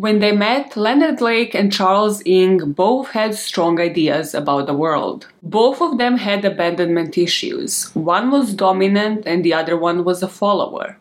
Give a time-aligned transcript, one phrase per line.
[0.00, 5.26] When they met, Leonard Lake and Charles Ng both had strong ideas about the world.
[5.42, 7.94] Both of them had abandonment issues.
[7.94, 10.96] One was dominant and the other one was a follower.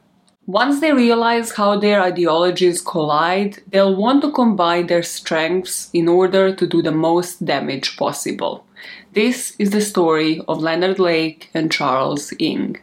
[0.48, 6.54] Once they realize how their ideologies collide, they'll want to combine their strengths in order
[6.54, 8.66] to do the most damage possible.
[9.14, 12.78] This is the story of Leonard Lake and Charles Ng.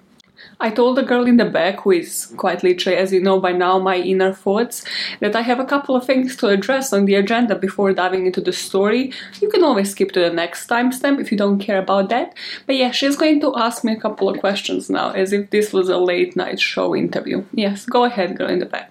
[0.59, 3.53] I told the girl in the back, who is quite literally, as you know by
[3.53, 4.85] now, my inner thoughts,
[5.21, 8.41] that I have a couple of things to address on the agenda before diving into
[8.41, 9.13] the story.
[9.41, 12.35] You can always skip to the next timestamp if you don't care about that.
[12.67, 15.75] But yeah, she's going to ask me a couple of questions now, as if this
[15.75, 17.45] was a late night show interview.
[17.53, 18.91] Yes, go ahead, girl in the back.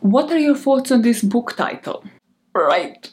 [0.00, 2.04] What are your thoughts on this book title?
[2.56, 3.10] Right.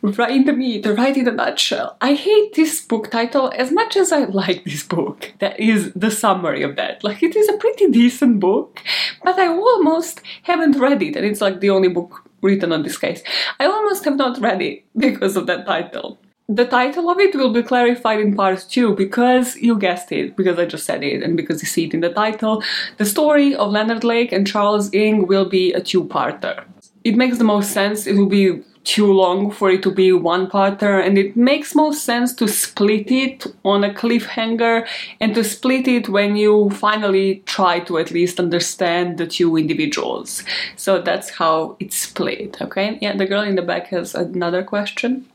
[0.00, 1.96] Right in the right in the nutshell.
[2.00, 5.32] I hate this book title as much as I like this book.
[5.40, 7.02] That is the summary of that.
[7.02, 8.80] Like, it is a pretty decent book,
[9.24, 12.96] but I almost haven't read it, and it's like the only book written on this
[12.96, 13.24] case.
[13.58, 16.20] I almost have not read it because of that title.
[16.48, 20.60] The title of it will be clarified in part 2 because you guessed it, because
[20.60, 22.62] I just said it, and because you see it in the title.
[22.98, 26.64] The story of Leonard Lake and Charles Ng will be a two parter.
[27.02, 30.46] It makes the most sense, it will be too long for it to be one
[30.46, 34.86] parter and it makes most sense to split it on a cliffhanger
[35.20, 40.44] and to split it when you finally try to at least understand the two individuals.
[40.76, 42.98] So that's how it's split okay?
[43.02, 45.26] Yeah the girl in the back has another question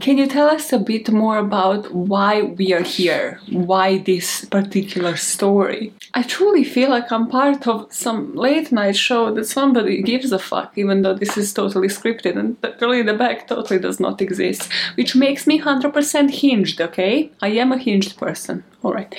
[0.00, 3.40] can you tell us a bit more about why we are here?
[3.50, 5.92] Why this particular story?
[6.14, 10.38] I truly feel like I'm part of some late night show that somebody gives a
[10.38, 12.56] fuck, even though this is totally scripted and
[12.92, 17.30] in the back totally does not exist, which makes me 100% hinged, okay?
[17.42, 18.64] I am a hinged person.
[18.84, 19.14] Alright.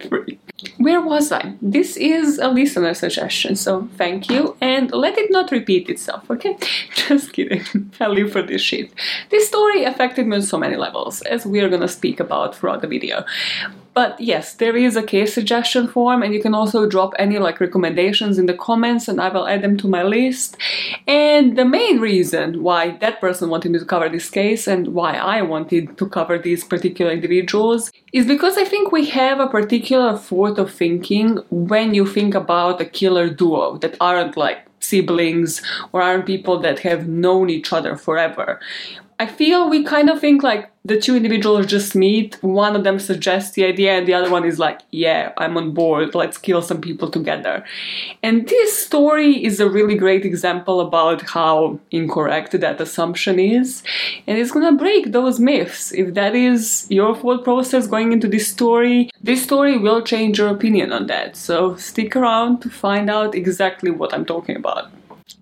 [0.78, 1.54] Where was I?
[1.62, 6.56] This is a listener suggestion, so thank you, and let it not repeat itself, okay?
[6.94, 7.64] Just kidding.
[8.00, 8.92] I live for this shit.
[9.30, 12.82] This story affected me on so many levels, as we are gonna speak about throughout
[12.82, 13.24] the video.
[14.00, 17.60] But yes, there is a case suggestion form, and you can also drop any like
[17.60, 20.56] recommendations in the comments, and I will add them to my list.
[21.06, 25.16] And the main reason why that person wanted me to cover this case and why
[25.16, 30.16] I wanted to cover these particular individuals is because I think we have a particular
[30.16, 35.62] thought of thinking when you think about a killer duo that aren't like siblings
[35.92, 38.60] or aren't people that have known each other forever.
[39.20, 42.98] I feel we kind of think like the two individuals just meet, one of them
[42.98, 46.62] suggests the idea, and the other one is like, Yeah, I'm on board, let's kill
[46.62, 47.62] some people together.
[48.22, 53.82] And this story is a really great example about how incorrect that assumption is,
[54.26, 55.92] and it's gonna break those myths.
[55.92, 60.48] If that is your thought process going into this story, this story will change your
[60.48, 61.36] opinion on that.
[61.36, 64.90] So stick around to find out exactly what I'm talking about.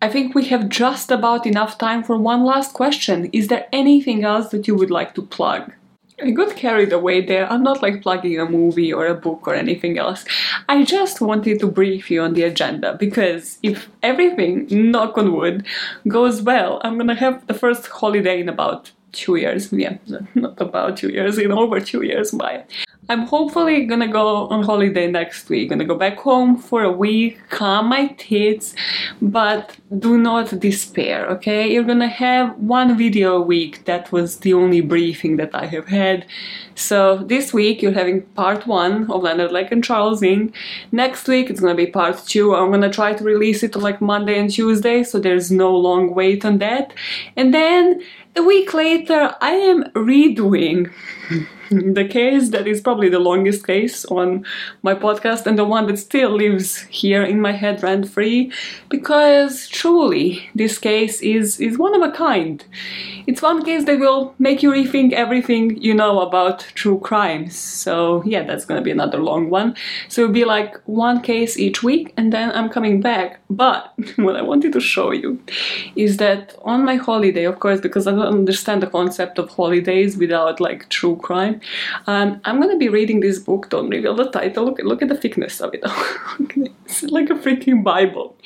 [0.00, 3.30] I think we have just about enough time for one last question.
[3.32, 5.72] Is there anything else that you would like to plug?
[6.20, 7.50] I got carried away there.
[7.50, 10.24] I'm not like plugging a movie or a book or anything else.
[10.68, 15.64] I just wanted to brief you on the agenda because if everything, knock on wood,
[16.08, 19.72] goes well, I'm gonna have the first holiday in about two years.
[19.72, 19.98] Yeah,
[20.34, 22.32] not about two years, in over two years.
[22.32, 22.64] Bye.
[23.10, 25.70] I'm hopefully gonna go on holiday next week.
[25.70, 28.74] Gonna go back home for a week, calm my tits,
[29.22, 31.72] but do not despair, okay?
[31.72, 33.86] You're gonna have one video a week.
[33.86, 36.26] That was the only briefing that I have had.
[36.74, 40.52] So this week you're having part one of Leonard Lake and Charles Ng.
[40.92, 42.54] Next week it's gonna be part two.
[42.54, 46.44] I'm gonna try to release it like Monday and Tuesday, so there's no long wait
[46.44, 46.92] on that.
[47.36, 48.02] And then
[48.36, 50.92] a week later, I am redoing
[51.98, 54.44] the case that is probably the longest case on
[54.82, 58.50] my podcast and the one that still lives here in my head rent free
[58.88, 62.64] because truly this case is is one of a kind.
[63.26, 68.22] It's one case that will make you rethink everything you know about true crimes so
[68.24, 69.76] yeah that's gonna be another long one.
[70.08, 73.40] So it'll be like one case each week and then i'm coming back.
[73.50, 75.38] But what i wanted to show you
[75.96, 80.16] is that on my holiday of course because i don't understand the concept of holidays
[80.16, 81.57] without like true crime
[82.06, 83.68] um, I'm gonna be reading this book.
[83.70, 84.66] Don't reveal the title.
[84.66, 85.82] Look, look at the thickness of it.
[86.84, 88.36] it's like a freaking Bible.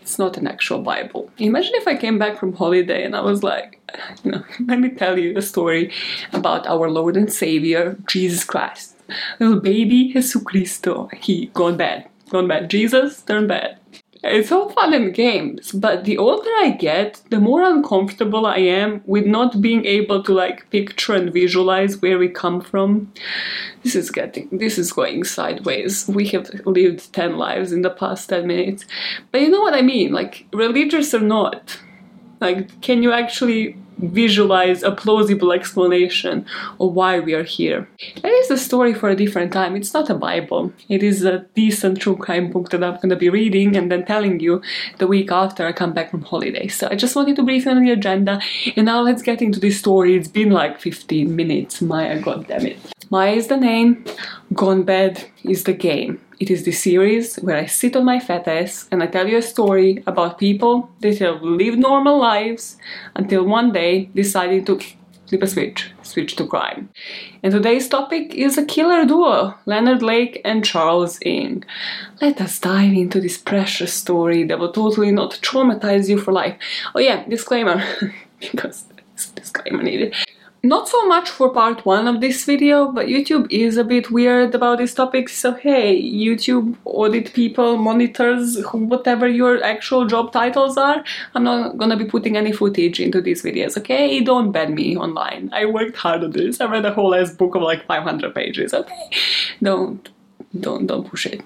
[0.00, 1.30] It's not an actual Bible.
[1.38, 3.80] Imagine if I came back from holiday and I was like,
[4.24, 5.92] you know, let me tell you a story
[6.32, 8.96] about our Lord and Savior Jesus Christ.
[9.40, 11.08] Little baby Jesus Cristo.
[11.16, 12.08] He gone bad.
[12.28, 12.70] Gone bad.
[12.70, 13.79] Jesus turned bad.
[14.22, 19.00] It's all fun and games, but the older I get, the more uncomfortable I am
[19.06, 23.12] with not being able to like picture and visualize where we come from.
[23.82, 26.06] This is getting, this is going sideways.
[26.06, 28.84] We have lived 10 lives in the past 10 minutes.
[29.32, 30.12] But you know what I mean?
[30.12, 31.78] Like, religious or not,
[32.40, 36.46] Like, can you actually visualize a plausible explanation
[36.78, 37.88] of why we are here?
[38.22, 39.76] That is a story for a different time.
[39.76, 40.72] It's not a Bible.
[40.88, 44.04] It is a decent true crime book that I'm going to be reading and then
[44.04, 44.62] telling you
[44.98, 46.68] the week after I come back from holiday.
[46.68, 48.40] So I just wanted to brief you on the agenda.
[48.76, 50.16] And now let's get into this story.
[50.16, 51.80] It's been like 15 minutes.
[51.82, 52.78] Maja, god damn it.
[53.10, 54.04] Maja is the name.
[54.54, 56.20] Gone Bad is the game.
[56.40, 59.36] It is the series where I sit on my fat ass and I tell you
[59.36, 62.78] a story about people that have lived normal lives
[63.14, 64.80] until one day deciding to
[65.28, 66.88] flip a switch, switch to crime.
[67.42, 71.62] And today's topic is a killer duo, Leonard Lake and Charles Ng.
[72.22, 76.56] Let us dive into this precious story that will totally not traumatize you for life.
[76.94, 77.84] Oh yeah, disclaimer,
[78.40, 78.86] because
[79.34, 80.14] disclaimer needed.
[80.62, 84.54] Not so much for part one of this video, but YouTube is a bit weird
[84.54, 91.02] about this topic, so hey, YouTube audit people, monitors, whatever your actual job titles are,
[91.34, 94.20] I'm not gonna be putting any footage into these videos, okay?
[94.20, 95.48] Don't ban me online.
[95.54, 96.60] I worked hard on this.
[96.60, 99.10] I read a whole ass book of like 500 pages, okay?
[99.62, 100.10] Don't,
[100.58, 101.40] don't, don't push it.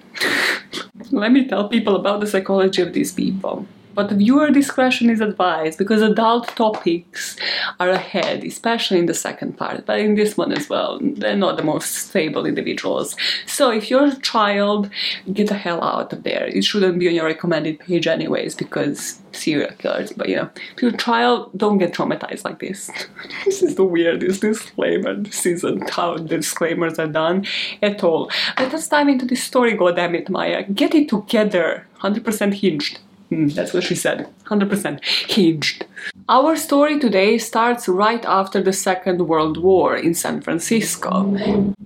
[1.12, 5.78] Let me tell people about the psychology of these people but viewer discretion is advised
[5.78, 7.36] because adult topics
[7.80, 10.98] are ahead, especially in the second part, but in this one as well.
[11.00, 13.16] They're not the most stable individuals.
[13.46, 14.90] So if you're a child,
[15.32, 16.46] get the hell out of there.
[16.46, 20.82] It shouldn't be on your recommended page anyways because serial killers, but you know, if
[20.82, 22.90] you're a child, don't get traumatized like this.
[23.44, 25.14] this is the weirdest disclaimer.
[25.14, 27.46] This isn't how disclaimers are done
[27.82, 28.30] at all.
[28.58, 30.62] Let us dive into this story, goddammit, Maja.
[30.62, 31.86] Get it together.
[32.00, 32.98] 100% hinged.
[33.34, 34.28] Mm, that's what she said.
[34.46, 35.86] 100% hinged.
[36.28, 41.34] Our story today starts right after the Second World War in San Francisco.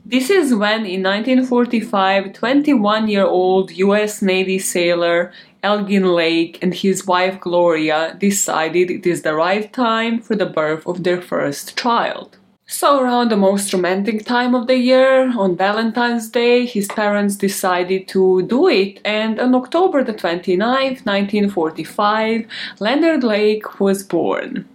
[0.04, 7.06] This is when, in 1945, 21 year old US Navy sailor Elgin Lake and his
[7.06, 12.38] wife Gloria decided it is the right time for the birth of their first child.
[12.70, 18.06] So, around the most romantic time of the year, on Valentine's Day, his parents decided
[18.08, 22.46] to do it, and on October the 29th, 1945,
[22.78, 24.68] Leonard Lake was born.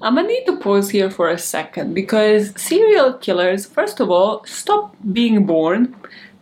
[0.00, 4.42] I'm gonna need to pause here for a second because serial killers, first of all,
[4.46, 5.94] stop being born.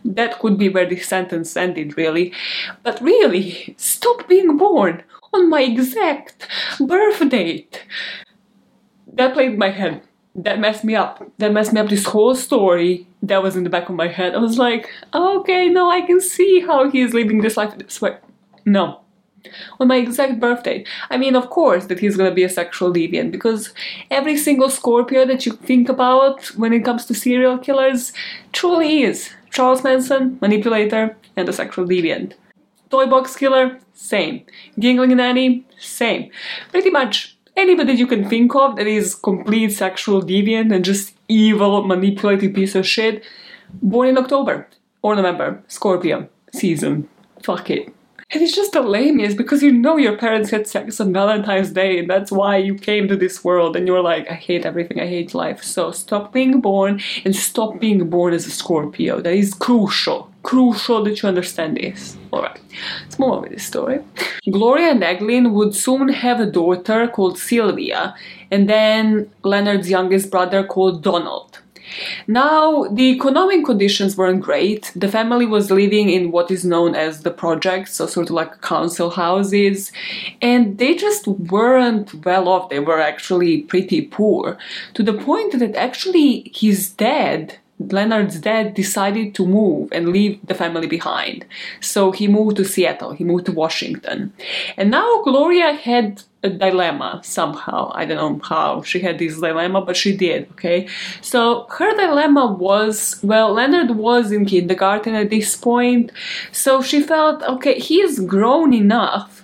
[0.05, 2.31] That could be where the sentence ended, really.
[2.83, 5.03] But really, stop being born
[5.33, 6.47] on my exact
[6.79, 7.83] birth date.
[9.11, 10.06] That played my head
[10.37, 11.29] that messed me up.
[11.39, 14.35] That messed me up this whole story that was in the back of my head.
[14.35, 18.17] I was like, okay, no, I can see how he's living this life this way.
[18.63, 19.01] No.
[19.79, 20.85] On my exact birthday.
[21.09, 23.73] I mean, of course, that he's gonna be a sexual deviant because
[24.11, 28.13] every single Scorpio that you think about when it comes to serial killers
[28.51, 29.31] truly is.
[29.49, 32.33] Charles Manson, manipulator, and a sexual deviant.
[32.89, 34.45] Toy box killer, same.
[34.79, 36.29] Giggling nanny, same.
[36.71, 41.83] Pretty much anybody you can think of that is complete sexual deviant and just evil,
[41.83, 43.23] manipulative piece of shit,
[43.81, 44.67] born in October
[45.01, 47.09] or November, Scorpio season.
[47.43, 47.93] Fuck it.
[48.29, 51.97] And it's just the lamest because you know your parents had sex on Valentine's Day
[51.99, 55.07] and that's why you came to this world and you're like, I hate everything, I
[55.07, 55.63] hate life.
[55.63, 59.21] So stop being born and stop being born as a Scorpio.
[59.21, 60.29] That is crucial.
[60.47, 62.15] Crucial that you understand this.
[62.31, 62.61] Alright,
[63.03, 63.99] let's move on with this story.
[64.49, 68.15] Gloria and Elgin would soon have a daughter called Sylvia
[68.49, 71.59] and then Leonard's youngest brother called Donald.
[72.27, 74.91] Now, the economic conditions weren't great.
[74.95, 78.61] The family was living in what is known as the projects, so sort of like
[78.61, 79.91] council houses,
[80.41, 82.69] and they just weren't well off.
[82.69, 84.57] They were actually pretty poor
[84.93, 90.55] to the point that actually his dad Leonard's dad decided to move and leave the
[90.55, 91.45] family behind.
[91.79, 94.33] So he moved to Seattle, he moved to Washington.
[94.75, 97.91] And now Gloria had a dilemma somehow.
[97.93, 100.87] I don't know how she had this dilemma, but she did, okay?
[101.21, 106.11] So her dilemma was well, Leonard was in kindergarten at this point,
[106.51, 109.37] so she felt okay, he's grown enough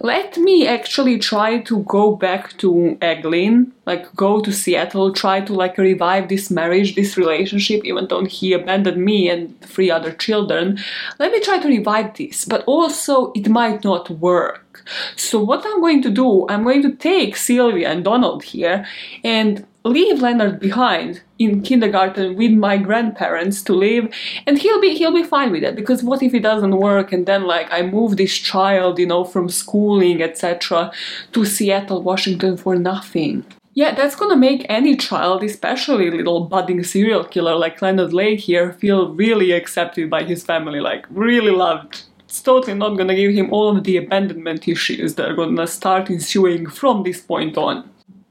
[0.00, 5.52] let me actually try to go back to Elgin, like go to Seattle, try to
[5.52, 10.78] like revive this marriage, this relationship, even though he abandoned me and three other children.
[11.18, 14.69] Let me try to revive this, but also it might not work.
[15.16, 18.86] So what I'm going to do, I'm going to take Sylvia and Donald here
[19.24, 24.12] and leave Leonard behind in kindergarten with my grandparents to live
[24.46, 27.12] and he'll be he'll be fine with it because what if it doesn't work?
[27.12, 30.92] And then like I move this child you know from schooling etc
[31.32, 33.44] to Seattle Washington for nothing.
[33.72, 38.72] Yeah, that's gonna make any child, especially little budding serial killer like Leonard Lake here,
[38.72, 43.52] feel really accepted by his family, like really loved it's totally not gonna give him
[43.52, 47.90] all of the abandonment issues that are gonna start ensuing from this point on.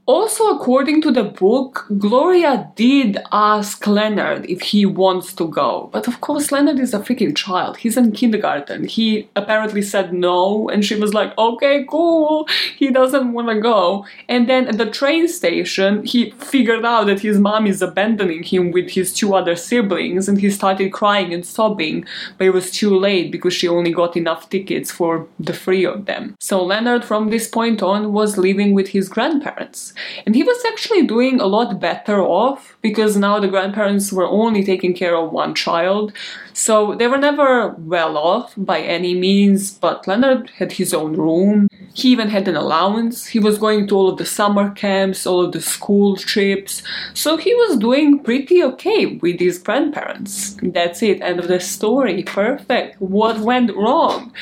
[0.10, 5.88] Also, according to the book, Gloria did ask Leonard if he wants to go.
[5.94, 7.78] But of course, Leonard is a freaking child.
[7.78, 8.86] He's in kindergarten.
[8.86, 12.48] He apparently said no, and she was like, okay, cool.
[12.76, 14.04] He doesn't want to go.
[14.28, 18.72] And then at the train station, he figured out that his mom is abandoning him
[18.72, 22.04] with his two other siblings, and he started crying and sobbing.
[22.40, 26.06] But it was too late because she only got enough tickets for the three of
[26.06, 26.36] them.
[26.40, 29.94] So Leonard, from this point on, was living with his grandparents.
[30.26, 34.64] And he was actually doing a lot better off because now the grandparents were only
[34.64, 36.14] taking care of one child.
[36.60, 41.70] So they were never well off by any means, but Leonard had his own room.
[41.94, 43.28] He even had an allowance.
[43.28, 46.84] He was going to all of the summer camps, all of the school trips.
[47.14, 50.58] So he was doing pretty okay with his grandparents.
[50.62, 51.22] That's it.
[51.22, 52.24] End of the story.
[52.24, 53.00] Perfect.
[53.00, 54.34] What went wrong?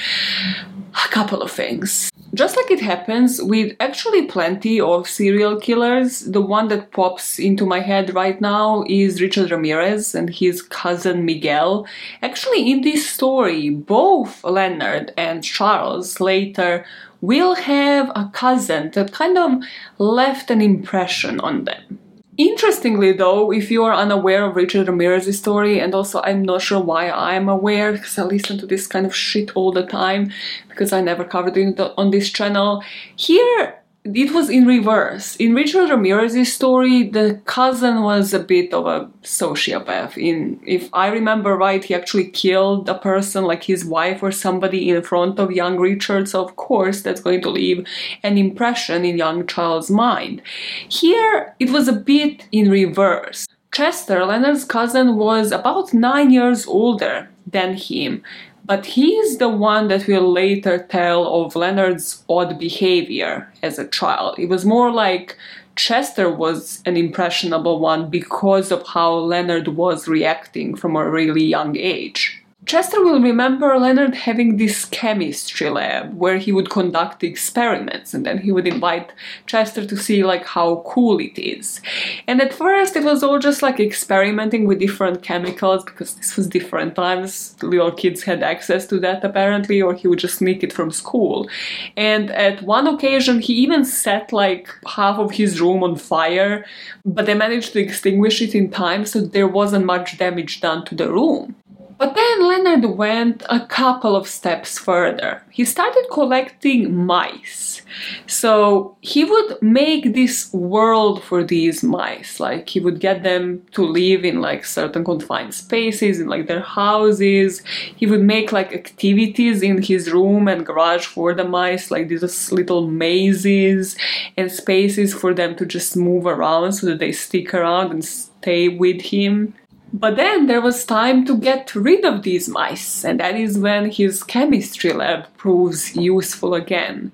[0.95, 2.11] A couple of things.
[2.33, 7.65] Just like it happens with actually plenty of serial killers, the one that pops into
[7.65, 11.87] my head right now is Richard Ramirez and his cousin Miguel.
[12.21, 16.85] Actually, in this story, both Leonard and Charles later
[17.21, 19.63] will have a cousin that kind of
[19.97, 21.99] left an impression on them.
[22.37, 26.79] Interestingly, though, if you are unaware of Richard Ramirez's story, and also I'm not sure
[26.79, 30.31] why I'm aware because I listen to this kind of shit all the time
[30.69, 32.83] because I never covered it on this channel.
[33.15, 33.79] Here,
[34.15, 35.35] it was in reverse.
[35.37, 40.17] In Richard Ramirez's story, the cousin was a bit of a sociopath.
[40.17, 44.89] In if I remember right, he actually killed a person like his wife or somebody
[44.89, 46.29] in front of young Richard.
[46.29, 47.85] So of course, that's going to leave
[48.23, 50.41] an impression in young Charles' mind.
[50.89, 53.47] Here, it was a bit in reverse.
[53.73, 58.23] Chester, Leonard's cousin, was about nine years older than him,
[58.67, 64.37] but he's the one that will later tell of Leonard's odd behavior as a child.
[64.37, 65.37] It was more like
[65.77, 71.77] Chester was an impressionable one because of how Leonard was reacting from a really young
[71.77, 72.36] age.
[72.67, 78.39] Chester will remember Leonard having this chemistry lab where he would conduct experiments and then
[78.39, 79.13] he would invite
[79.45, 81.79] Chester to see like how cool it is.
[82.27, 86.45] And at first it was all just like experimenting with different chemicals because this was
[86.45, 87.55] different times.
[87.63, 91.49] Little kids had access to that apparently or he would just sneak it from school.
[91.95, 96.65] And at one occasion he even set like half of his room on fire
[97.05, 100.95] but they managed to extinguish it in time so there wasn't much damage done to
[100.95, 101.55] the room.
[101.97, 105.41] But then Leonard went a couple of steps further.
[105.49, 107.81] He started collecting mice.
[108.27, 112.39] So he would make this world for these mice.
[112.39, 116.61] Like he would get them to live in like certain confined spaces, in like their
[116.61, 117.63] houses.
[117.95, 122.51] He would make like activities in his room and garage for the mice, like these
[122.51, 123.97] little mazes
[124.37, 128.67] and spaces for them to just move around so that they stick around and stay
[128.67, 129.55] with him.
[129.93, 133.89] But then there was time to get rid of these mice, and that is when
[133.89, 137.11] his chemistry lab proves useful again.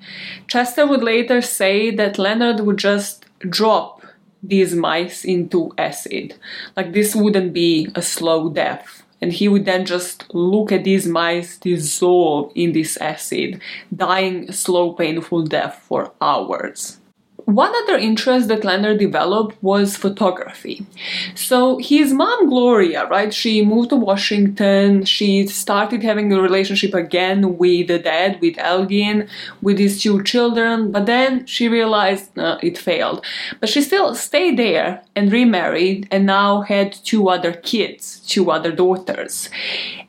[0.48, 4.01] Chester would later say that Leonard would just drop
[4.42, 6.36] these mice into acid.
[6.75, 9.03] Like this wouldn't be a slow death.
[9.22, 13.62] And he would then just look at these mice dissolve in this acid,
[13.96, 17.00] dying slow, painful death for hours.
[17.45, 20.85] One other interest that Leonard developed was photography.
[21.35, 25.05] So his mom, Gloria, right, she moved to Washington.
[25.05, 29.27] She started having a relationship again with the dad, with Elgin,
[29.62, 33.25] with his two children, but then she realized uh, it failed.
[33.59, 38.71] But she still stayed there and remarried and now had two other kids, two other
[38.71, 39.50] daughters.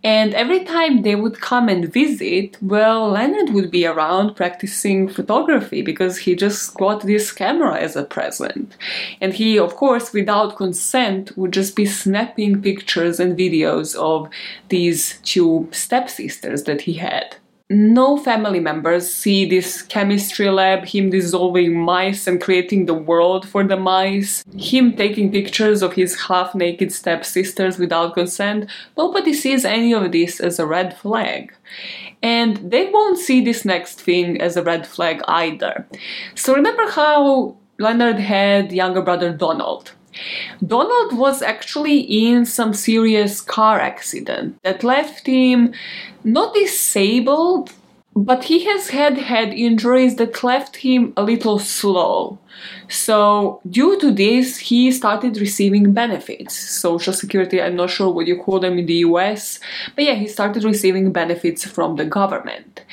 [0.05, 5.81] And every time they would come and visit, well, Leonard would be around practicing photography
[5.81, 8.77] because he just got this camera as a present.
[9.21, 14.29] And he, of course, without consent, would just be snapping pictures and videos of
[14.69, 17.37] these two stepsisters that he had.
[17.75, 23.65] No family members see this chemistry lab, him dissolving mice and creating the world for
[23.65, 28.71] the mice, him taking pictures of his half naked stepsisters without consent.
[28.97, 31.53] Nobody sees any of this as a red flag
[32.23, 35.85] and they won't see this next thing as a red flag either.
[36.37, 39.95] So remember how Leonard had younger brother Donald.
[40.65, 45.73] Donald was actually in some serious car accident that left him
[46.23, 47.73] not disabled,
[48.15, 52.39] but he has had head injuries that left him a little slow.
[52.89, 56.55] So, due to this, he started receiving benefits.
[56.55, 59.61] Social Security, I'm not sure what you call them in the US,
[59.95, 62.85] but yeah, he started receiving benefits from the government.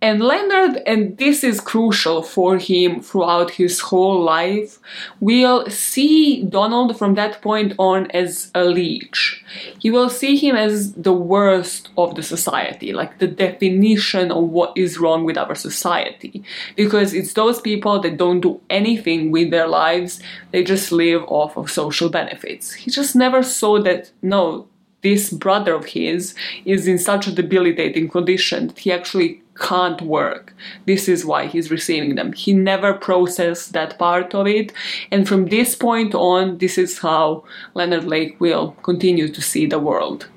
[0.00, 4.78] And Leonard, and this is crucial for him throughout his whole life,
[5.18, 9.44] will see Donald from that point on as a leech.
[9.80, 14.72] He will see him as the worst of the society, like the definition of what
[14.76, 16.44] is wrong with our society.
[16.76, 20.20] Because it's those people that don't do anything with their lives,
[20.52, 22.72] they just live off of social benefits.
[22.72, 24.68] He just never saw that, no,
[25.02, 26.34] this brother of his
[26.64, 30.54] is in such a debilitating condition that he actually can't work.
[30.86, 32.32] This is why he's receiving them.
[32.32, 34.72] He never processed that part of it.
[35.10, 39.78] And from this point on, this is how Leonard Lake will continue to see the
[39.78, 40.28] world.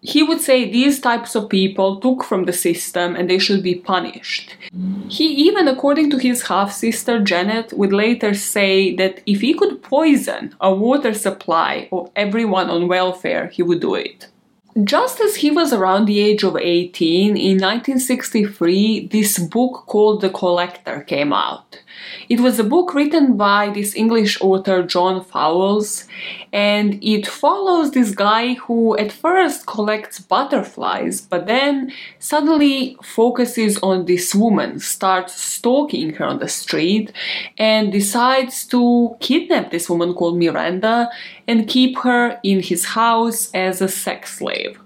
[0.00, 3.74] He would say these types of people took from the system and they should be
[3.74, 4.54] punished.
[5.08, 9.82] He even, according to his half sister Janet, would later say that if he could
[9.82, 14.28] poison a water supply of everyone on welfare, he would do it.
[14.84, 20.30] Just as he was around the age of 18, in 1963, this book called The
[20.30, 21.80] Collector came out.
[22.28, 26.04] It was a book written by this English author John Fowles,
[26.52, 34.06] and it follows this guy who at first collects butterflies, but then suddenly focuses on
[34.06, 37.12] this woman, starts stalking her on the street,
[37.56, 41.10] and decides to kidnap this woman called Miranda
[41.46, 44.78] and keep her in his house as a sex slave.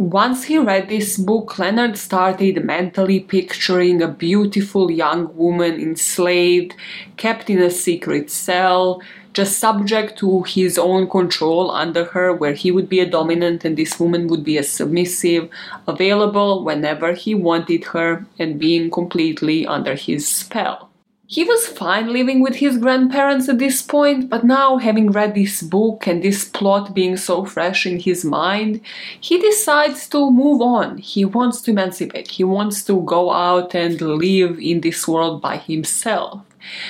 [0.00, 6.74] Once he read this book, Leonard started mentally picturing a beautiful young woman enslaved,
[7.18, 9.02] kept in a secret cell,
[9.34, 13.76] just subject to his own control under her, where he would be a dominant and
[13.76, 15.50] this woman would be a submissive,
[15.86, 20.89] available whenever he wanted her, and being completely under his spell.
[21.32, 25.62] He was fine living with his grandparents at this point, but now, having read this
[25.62, 28.80] book and this plot being so fresh in his mind,
[29.20, 30.98] he decides to move on.
[30.98, 35.58] He wants to emancipate, he wants to go out and live in this world by
[35.58, 36.40] himself.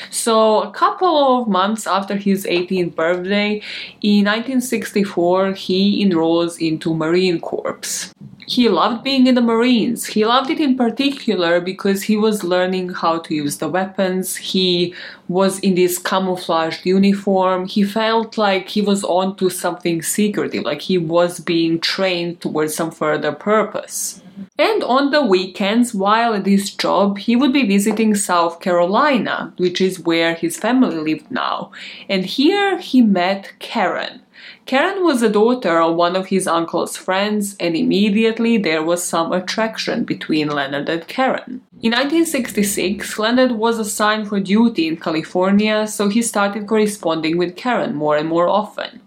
[0.08, 3.60] So, a couple of months after his 18th birthday,
[4.00, 8.10] in 1964, he enrolls into Marine Corps.
[8.50, 10.06] He loved being in the Marines.
[10.06, 14.34] He loved it in particular because he was learning how to use the weapons.
[14.34, 14.92] He
[15.28, 17.66] was in this camouflaged uniform.
[17.66, 22.74] He felt like he was on to something secretive, like he was being trained towards
[22.74, 24.20] some further purpose.
[24.58, 29.80] And on the weekends, while at his job, he would be visiting South Carolina, which
[29.80, 31.70] is where his family lived now.
[32.08, 34.22] And here he met Karen.
[34.70, 39.32] Karen was a daughter of one of his uncle's friends, and immediately there was some
[39.32, 41.62] attraction between Leonard and Karen.
[41.82, 47.96] In 1966, Leonard was assigned for duty in California, so he started corresponding with Karen
[47.96, 49.00] more and more often.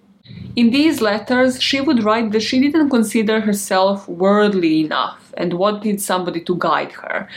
[0.58, 6.02] In these letters, she would write that she didn't consider herself worldly enough and wanted
[6.02, 7.28] somebody to guide her.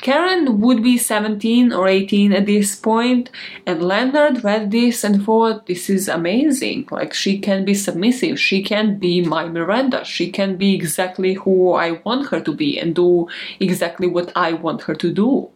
[0.00, 3.30] Karen would be 17 or 18 at this point,
[3.66, 6.88] and Leonard read this and thought, This is amazing.
[6.90, 11.72] Like, she can be submissive, she can be my Miranda, she can be exactly who
[11.72, 13.28] I want her to be and do
[13.60, 15.50] exactly what I want her to do.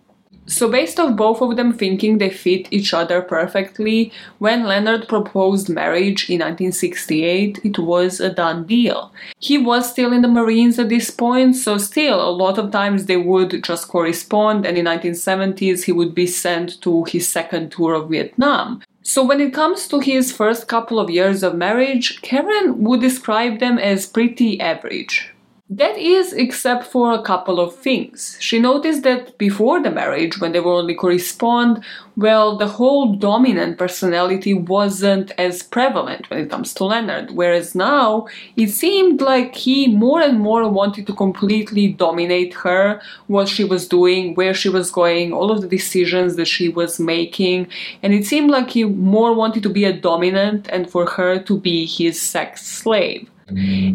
[0.46, 5.68] So, based off both of them thinking they fit each other perfectly, when Leonard proposed
[5.68, 9.12] marriage in 1968, it was a done deal.
[9.38, 13.06] He was still in the Marines at this point, so still a lot of times
[13.06, 17.94] they would just correspond, and in 1970s he would be sent to his second tour
[17.94, 18.82] of Vietnam.
[19.02, 23.60] So, when it comes to his first couple of years of marriage, Karen would describe
[23.60, 25.32] them as pretty average.
[25.72, 28.36] That is, except for a couple of things.
[28.40, 31.84] She noticed that before the marriage, when they were only correspond,
[32.16, 38.26] well, the whole dominant personality wasn't as prevalent when it comes to Leonard, whereas now
[38.56, 43.86] it seemed like he more and more wanted to completely dominate her, what she was
[43.86, 47.68] doing, where she was going, all of the decisions that she was making,
[48.02, 51.60] and it seemed like he more wanted to be a dominant and for her to
[51.60, 53.30] be his sex slave.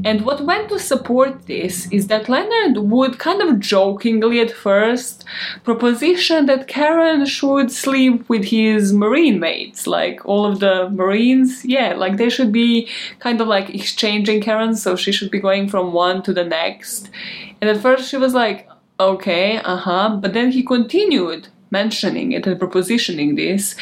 [0.03, 5.25] And what went to support this is that Leonard would kind of jokingly at first
[5.63, 11.65] proposition that Karen should sleep with his marine mates, like all of the marines.
[11.65, 12.89] Yeah, like they should be
[13.19, 17.09] kind of like exchanging Karen, so she should be going from one to the next.
[17.61, 20.17] And at first she was like, okay, uh huh.
[20.21, 23.75] But then he continued mentioning it and propositioning this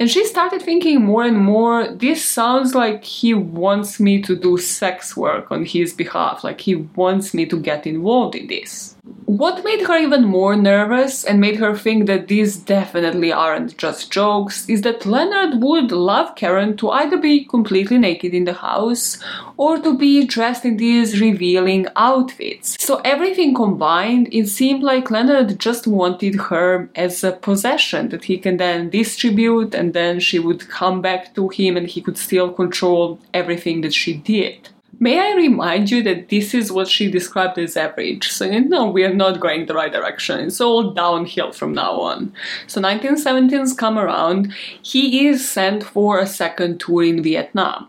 [0.00, 4.56] And she started thinking more and more this sounds like he wants me to do
[4.56, 8.96] sex work on his behalf, like he wants me to get involved in this.
[9.26, 14.10] What made her even more nervous and made her think that these definitely aren't just
[14.10, 19.18] jokes is that Leonard would love Karen to either be completely naked in the house
[19.56, 22.76] or to be dressed in these revealing outfits.
[22.80, 28.38] So everything combined, it seemed like Leonard just wanted her as a possession that he
[28.38, 32.52] can then distribute and then she would come back to him and he could still
[32.52, 34.68] control everything that she did.
[35.02, 38.84] May I remind you that this is what she described as average, so you know
[38.90, 40.40] we are not going the right direction.
[40.40, 42.34] It's all downhill from now on.
[42.66, 47.88] So 1917s come around, he is sent for a second tour in Vietnam.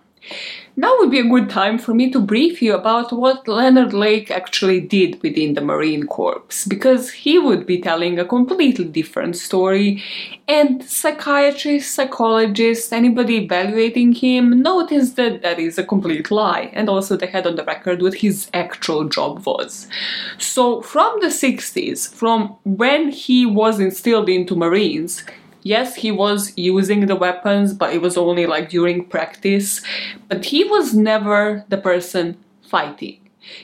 [0.77, 4.31] Now would be a good time for me to brief you about what Leonard Lake
[4.31, 10.01] actually did within the Marine Corps, because he would be telling a completely different story,
[10.47, 17.17] and psychiatrists, psychologists, anybody evaluating him noticed that that is a complete lie, and also
[17.17, 19.89] they had on the record what his actual job was.
[20.37, 25.25] So, from the 60s, from when he was instilled into Marines,
[25.63, 29.81] yes, he was using the weapons, but it was only like during practice.
[30.27, 33.17] But he was never the person fighting.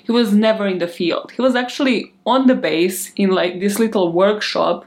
[0.04, 1.32] He was never in the field.
[1.32, 4.86] He was actually on the base in like this little workshop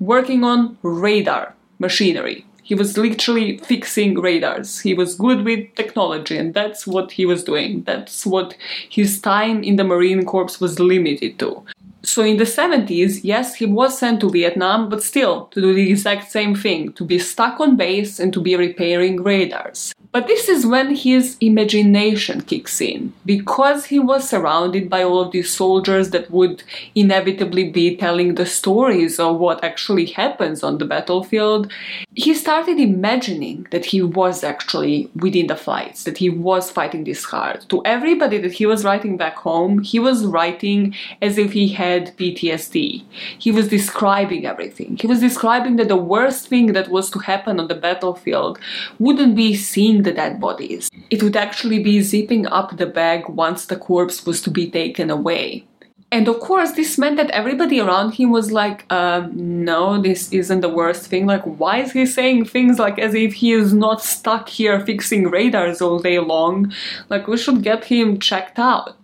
[0.00, 2.44] working on radar machinery.
[2.62, 4.80] He was literally fixing radars.
[4.80, 7.82] He was good with technology, and that's what he was doing.
[7.84, 8.54] That's what
[8.90, 11.64] his time in the Marine Corps was limited to.
[12.08, 15.90] So in the 70s, yes, he was sent to Vietnam, but still to do the
[15.90, 19.92] exact same thing, to be stuck on base and to be repairing radars.
[20.10, 23.12] But this is when his imagination kicks in.
[23.26, 26.62] Because he was surrounded by all of these soldiers that would
[26.94, 31.70] inevitably be telling the stories of what actually happens on the battlefield,
[32.14, 37.24] he started imagining that he was actually within the fights, that he was fighting this
[37.24, 37.68] hard.
[37.68, 41.97] To everybody that he was writing back home, he was writing as if he had
[42.06, 43.04] PTSD.
[43.38, 44.96] He was describing everything.
[45.00, 48.58] He was describing that the worst thing that was to happen on the battlefield
[48.98, 50.90] wouldn't be seeing the dead bodies.
[51.10, 55.10] It would actually be zipping up the bag once the corpse was to be taken
[55.10, 55.64] away.
[56.10, 60.62] And of course, this meant that everybody around him was like, um, no, this isn't
[60.62, 61.26] the worst thing.
[61.26, 65.28] Like, why is he saying things like as if he is not stuck here fixing
[65.28, 66.72] radars all day long?
[67.10, 68.97] Like, we should get him checked out.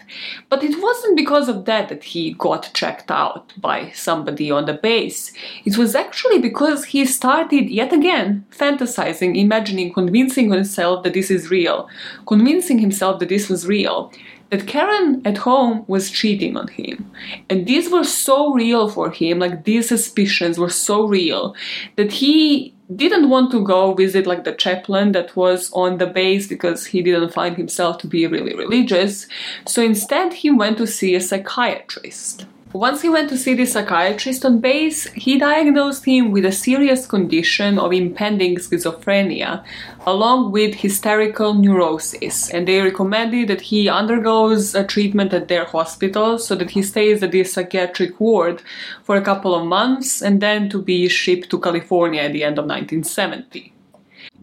[0.49, 4.75] But it wasn't because of that that he got checked out by somebody on the
[4.75, 5.33] base.
[5.65, 11.51] It was actually because he started yet again fantasizing, imagining, convincing himself that this is
[11.51, 11.89] real,
[12.27, 14.13] convincing himself that this was real
[14.51, 17.11] that Karen at home was cheating on him.
[17.51, 21.55] And these were so real for him, like these suspicions were so real
[21.97, 26.47] that he didn't want to go visit like the chaplain that was on the base
[26.47, 29.27] because he didn't find himself to be really religious.
[29.67, 32.47] So instead, he went to see a psychiatrist.
[32.75, 37.07] Once he went to see the psychiatrist on base, he diagnosed him with a serious
[37.07, 39.63] condition of impending schizophrenia,
[40.05, 46.37] along with hysterical neurosis, and they recommended that he undergoes a treatment at their hospital
[46.37, 48.61] so that he stays at the psychiatric ward
[49.05, 52.59] for a couple of months and then to be shipped to California at the end
[52.59, 53.74] of 1970.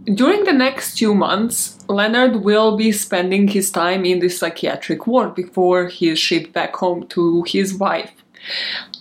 [0.05, 5.35] During the next two months, Leonard will be spending his time in the psychiatric ward
[5.35, 8.11] before he is shipped back home to his wife.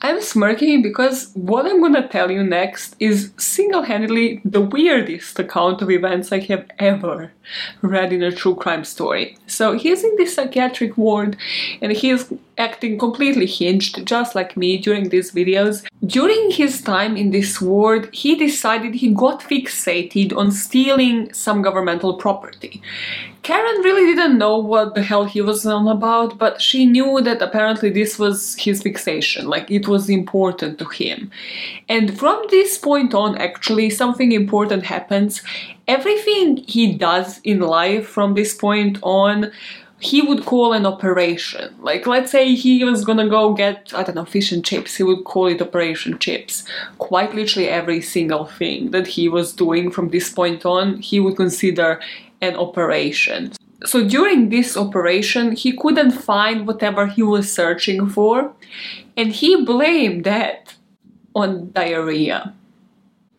[0.03, 5.81] I'm smirking because what I'm gonna tell you next is single handedly the weirdest account
[5.81, 7.33] of events I have ever
[7.81, 9.39] read in a true crime story.
[9.47, 11.39] So he's in the psychiatric ward
[11.81, 15.85] and he's acting completely hinged, just like me during these videos.
[16.07, 22.15] During his time in this ward, he decided he got fixated on stealing some governmental
[22.15, 22.83] property.
[23.43, 27.41] Karen really didn't know what the hell he was on about, but she knew that
[27.41, 31.31] apparently this was his fixation, like it was important to him.
[31.89, 35.43] And from this point on, actually, something important happens.
[35.89, 39.51] Everything he does in life from this point on
[40.01, 41.75] he would call an operation.
[41.81, 45.03] Like, let's say he was gonna go get, I don't know, fish and chips, he
[45.03, 46.65] would call it Operation Chips.
[46.99, 51.37] Quite literally every single thing that he was doing from this point on, he would
[51.37, 52.01] consider
[52.41, 53.53] an operation.
[53.85, 58.53] So during this operation, he couldn't find whatever he was searching for,
[59.17, 60.75] and he blamed that
[61.35, 62.55] on diarrhea.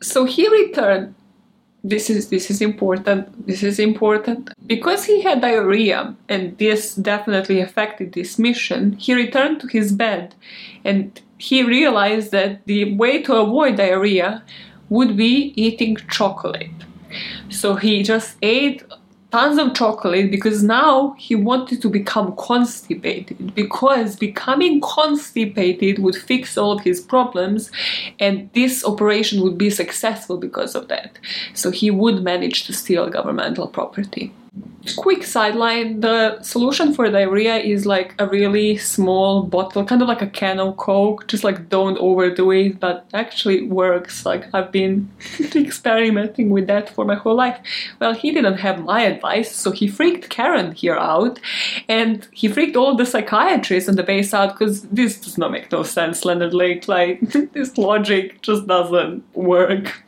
[0.01, 1.15] So he returned
[1.83, 4.51] this is this is important this is important.
[4.67, 10.35] Because he had diarrhea and this definitely affected this mission he returned to his bed
[10.85, 14.43] and he realized that the way to avoid diarrhea
[14.89, 16.69] would be eating chocolate.
[17.49, 18.83] So he just ate
[19.31, 23.55] tons of chocolate because now he wanted to become constipated.
[23.55, 27.71] Because becoming constipated would fix all of his problems
[28.19, 31.17] and this operation would be successful because of that.
[31.53, 34.33] So he would manage to steal governmental property
[34.97, 40.21] quick sideline the solution for diarrhea is like a really small bottle kind of like
[40.21, 44.25] a can of coke just like don't overdo it but actually works.
[44.25, 45.09] Like i've been
[45.55, 47.59] experimenting with that for my whole life.
[47.99, 51.39] Well he didn't have my advice so he freaked karen here out
[51.87, 55.71] and he freaked all the psychiatrists on the base out because this does not make
[55.71, 56.87] no sense leonard lake.
[56.87, 57.21] Like
[57.53, 60.03] this logic just doesn't work.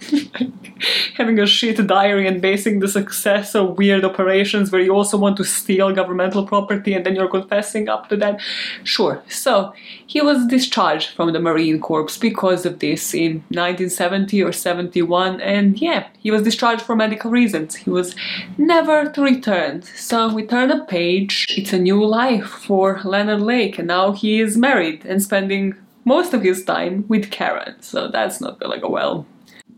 [1.16, 4.33] Having a shit diary and basing the success of weird operations
[4.72, 8.40] where you also want to steal governmental property and then you're confessing up to that.
[8.84, 9.22] Sure.
[9.28, 9.74] So
[10.06, 15.80] he was discharged from the Marine Corps because of this in 1970 or 71, and
[15.80, 17.76] yeah, he was discharged for medical reasons.
[17.76, 18.16] He was
[18.58, 19.82] never to return.
[19.82, 21.46] So we turn a page.
[21.58, 26.34] It's a new life for Leonard Lake, and now he is married and spending most
[26.34, 27.82] of his time with Karen.
[27.82, 29.26] So that's not gonna go well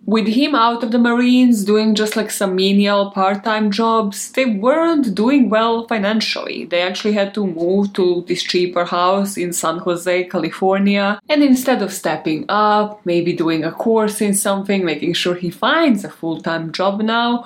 [0.05, 4.45] with him out of the Marines doing just like some menial part time jobs, they
[4.45, 6.65] weren't doing well financially.
[6.65, 11.81] They actually had to move to this cheaper house in San Jose, California, and instead
[11.81, 16.39] of stepping up, maybe doing a course in something, making sure he finds a full
[16.39, 17.45] time job now,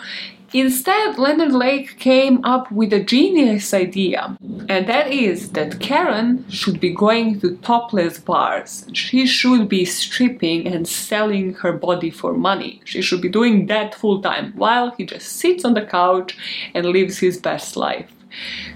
[0.53, 4.35] Instead, Leonard Lake came up with a genius idea,
[4.67, 8.87] and that is that Karen should be going to topless bars.
[8.93, 12.81] She should be stripping and selling her body for money.
[12.83, 16.35] She should be doing that full time while he just sits on the couch
[16.73, 18.11] and lives his best life.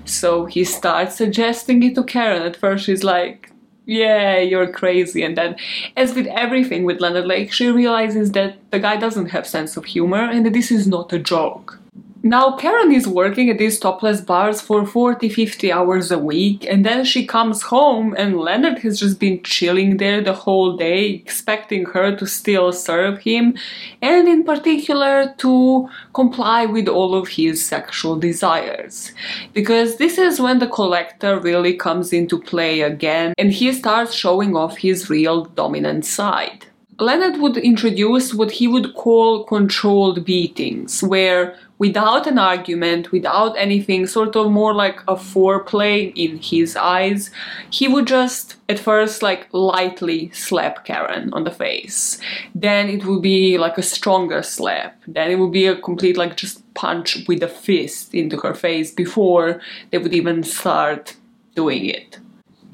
[0.06, 2.44] So he starts suggesting it to Karen.
[2.44, 3.53] At first, she's like,
[3.86, 5.24] yeah, you're crazy.
[5.24, 5.56] And then,
[5.98, 9.86] as with everything with Leonard Lake, she realizes that the guy doesn't have sense of
[9.86, 11.80] humor and that this is not a joke.
[12.26, 16.86] Now, Karen is working at these topless bars for 40 50 hours a week, and
[16.86, 21.84] then she comes home, and Leonard has just been chilling there the whole day, expecting
[21.84, 23.56] her to still serve him,
[24.02, 29.12] and in particular to comply with all of his sexual desires.
[29.52, 34.56] Because this is when the collector really comes into play again, and he starts showing
[34.56, 36.68] off his real dominant side.
[37.00, 44.08] Leonard would introduce what he would call controlled beatings, where without an argument, without anything,
[44.08, 47.30] sort of more like a foreplay in his eyes,
[47.72, 52.22] he would just at first like lightly slap Karen on the face.
[52.56, 54.94] Then it would be like a stronger slap.
[55.08, 58.90] Then it would be a complete like just punch with a fist into her face
[58.90, 59.60] before
[59.92, 61.18] they would even start
[61.54, 62.18] doing it.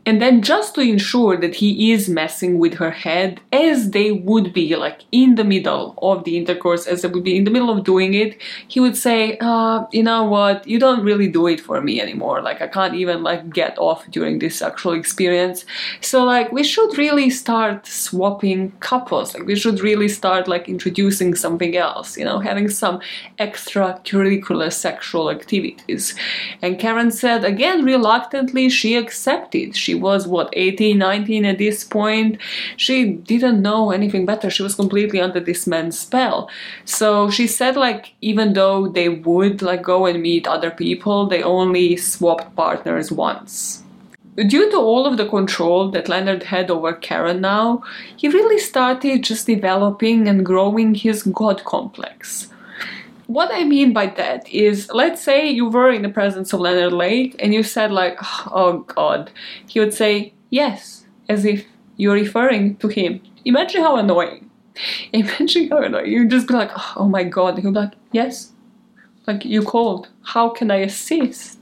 [0.10, 4.54] And then just to ensure that he is messing with her head as they would
[4.54, 7.70] be like in the middle of the intercourse, as they would be in the middle
[7.70, 11.60] of doing it, he would say, uh, you know what, you don't really do it
[11.62, 12.42] for me anymore.
[12.42, 15.64] Like I can't even like get off during this sexual experience.
[16.02, 19.36] So like we should really start swapping couples.
[19.36, 23.00] Like we should really start like introducing something else, you know, having some
[23.38, 26.16] extracurricular sexual activities.
[26.64, 29.76] And Karen said again reluctantly she accepted.
[29.76, 32.38] She was what 18 19 at this point?
[32.78, 34.50] She didn't know anything better.
[34.50, 36.50] She was completely under this man's spell.
[36.86, 41.44] So she said like even though they would like go and meet other people they
[41.44, 43.84] only swapped partners once.
[44.36, 47.84] Due to all of the control that Leonard had over Karen now,
[48.16, 52.48] he really started just developing and growing his god complex.
[53.30, 56.94] What I mean by that is, let's say you were in the presence of Leonard
[56.94, 59.30] Lake and you said like, oh, oh god,
[59.68, 61.64] he would say yes, as if
[61.96, 63.22] you're referring to him.
[63.46, 64.50] Imagine how annoying.
[65.14, 66.12] Imagine how annoying.
[66.12, 67.60] You'd just be like, oh my god.
[67.60, 68.52] He'd be like, yes,
[69.28, 70.10] like you called.
[70.24, 71.60] How can I assist?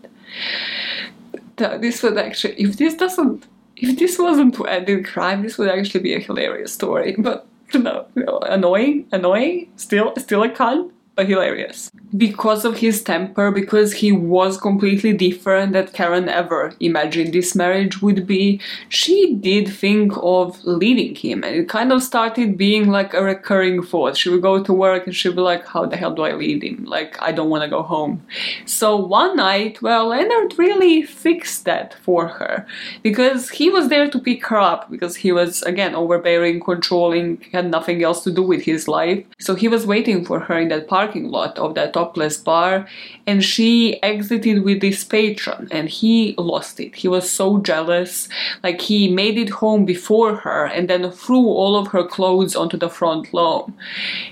[1.57, 5.67] This would actually, if this doesn't, if this wasn't to end in crime, this would
[5.67, 7.13] actually be a hilarious story.
[7.17, 11.91] But no, no annoying, annoying, still, still a cunt but hilarious.
[12.15, 18.01] Because of his temper, because he was completely different that Karen ever imagined this marriage
[18.03, 23.15] would be, she did think of leaving him and it kind of started being like
[23.15, 24.15] a recurring thought.
[24.15, 26.61] She would go to work and she'd be like, How the hell do I leave
[26.61, 26.85] him?
[26.85, 28.23] Like, I don't want to go home.
[28.65, 32.67] So one night, well, Leonard really fixed that for her
[33.01, 37.71] because he was there to pick her up because he was, again, overbearing, controlling, had
[37.71, 39.25] nothing else to do with his life.
[39.39, 42.87] So he was waiting for her in that park parking lot of that topless bar
[43.25, 46.95] and she exited with this patron and he lost it.
[46.95, 48.27] He was so jealous.
[48.63, 52.77] Like he made it home before her and then threw all of her clothes onto
[52.77, 53.73] the front lawn.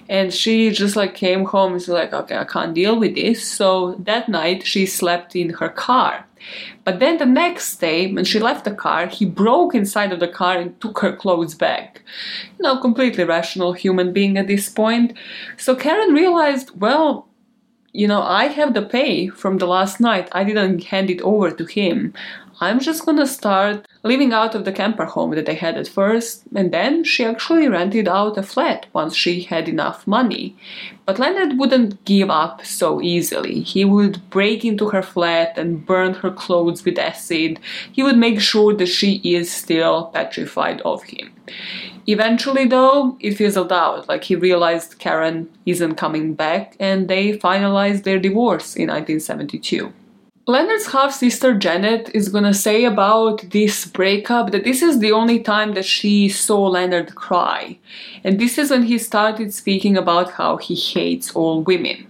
[0.10, 3.44] And she just like came home and was like, okay, I can't deal with this.
[3.48, 6.26] So that night she slept in her car.
[6.84, 10.28] But then the next day, when she left the car, he broke inside of the
[10.28, 12.02] car and took her clothes back.
[12.58, 15.14] You know, completely rational human being at this point.
[15.58, 17.28] So Karen realized, well,
[17.92, 20.28] you know, I have the pay from the last night.
[20.34, 22.14] I didn't hand it over to him.
[22.62, 26.44] I'm just gonna start living out of the camper home that I had at first,
[26.56, 30.56] and then she actually rented out a flat once she had enough money.
[31.06, 33.60] But Leonard wouldn't give up so easily.
[33.60, 37.60] He would break into her flat and burn her clothes with acid.
[37.92, 41.34] He would make sure that she is still petrified of him.
[42.08, 44.08] Eventually, though, it fizzled out.
[44.08, 49.92] Like he realized Karen isn't coming back, and they finalized their divorce in 1972.
[50.48, 55.40] Leonard's half sister Janet is gonna say about this breakup that this is the only
[55.40, 57.80] time that she saw Leonard cry.
[58.24, 62.06] And this is when he started speaking about how he hates all women.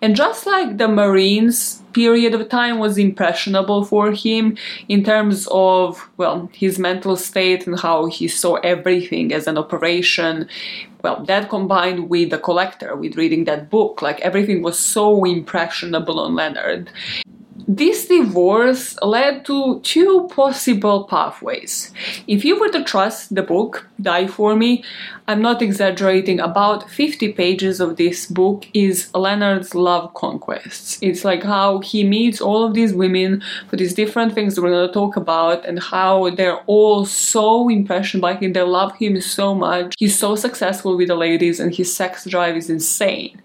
[0.00, 4.56] And just like the Marines period of time was impressionable for him
[4.88, 10.48] in terms of, well, his mental state and how he saw everything as an operation,
[11.02, 16.20] well, that combined with the collector, with reading that book, like everything was so impressionable
[16.20, 16.88] on Leonard.
[17.66, 21.92] This divorce led to two possible pathways.
[22.26, 24.84] If you were to trust the book, Die For Me,
[25.26, 30.98] I'm not exaggerating, about 50 pages of this book is Leonard's love conquests.
[31.00, 34.92] It's like how he meets all of these women for these different things we're to
[34.92, 39.94] talk about and how they're all so impressioned by him, they love him so much.
[39.98, 43.40] He's so successful with the ladies and his sex drive is insane.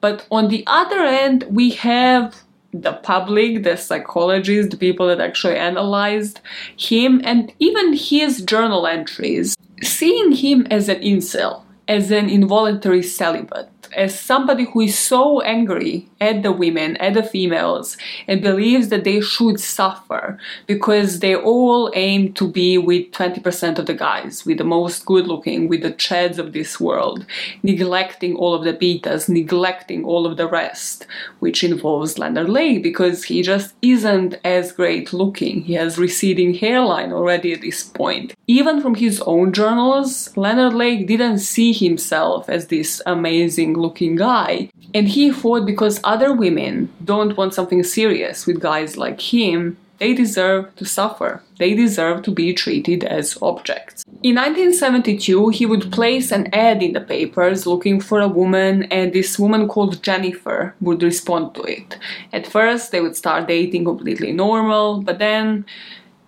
[0.00, 5.56] But on the other end, we have the public, the psychologists, the people that actually
[5.56, 6.40] analyzed
[6.76, 13.69] him, and even his journal entries, seeing him as an incel, as an involuntary celibate,
[13.94, 19.04] as somebody who is so angry at the women, at the females, and believes that
[19.04, 24.58] they should suffer because they all aim to be with 20% of the guys, with
[24.58, 27.24] the most good looking, with the chads of this world,
[27.62, 31.06] neglecting all of the betas, neglecting all of the rest,
[31.38, 35.62] which involves Leonard Lake because he just isn't as great looking.
[35.62, 38.34] He has receding hairline already at this point.
[38.46, 44.70] Even from his own journals, Leonard Lake didn't see himself as this amazing looking guy.
[44.94, 49.76] And he fought because other women don't want something serious with guys like him.
[49.98, 51.42] They deserve to suffer.
[51.58, 54.02] They deserve to be treated as objects.
[54.22, 59.12] In 1972, he would place an ad in the papers looking for a woman, and
[59.12, 61.98] this woman called Jennifer would respond to it.
[62.32, 65.66] At first, they would start dating completely normal, but then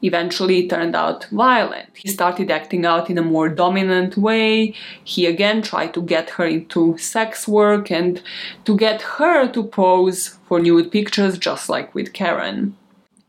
[0.02, 1.88] eventually turned out violent.
[1.94, 4.74] He started acting out in a more dominant way.
[5.04, 8.22] He again tried to get her into sex work and
[8.64, 12.76] to get her to pose for nude pictures, just like with Karen.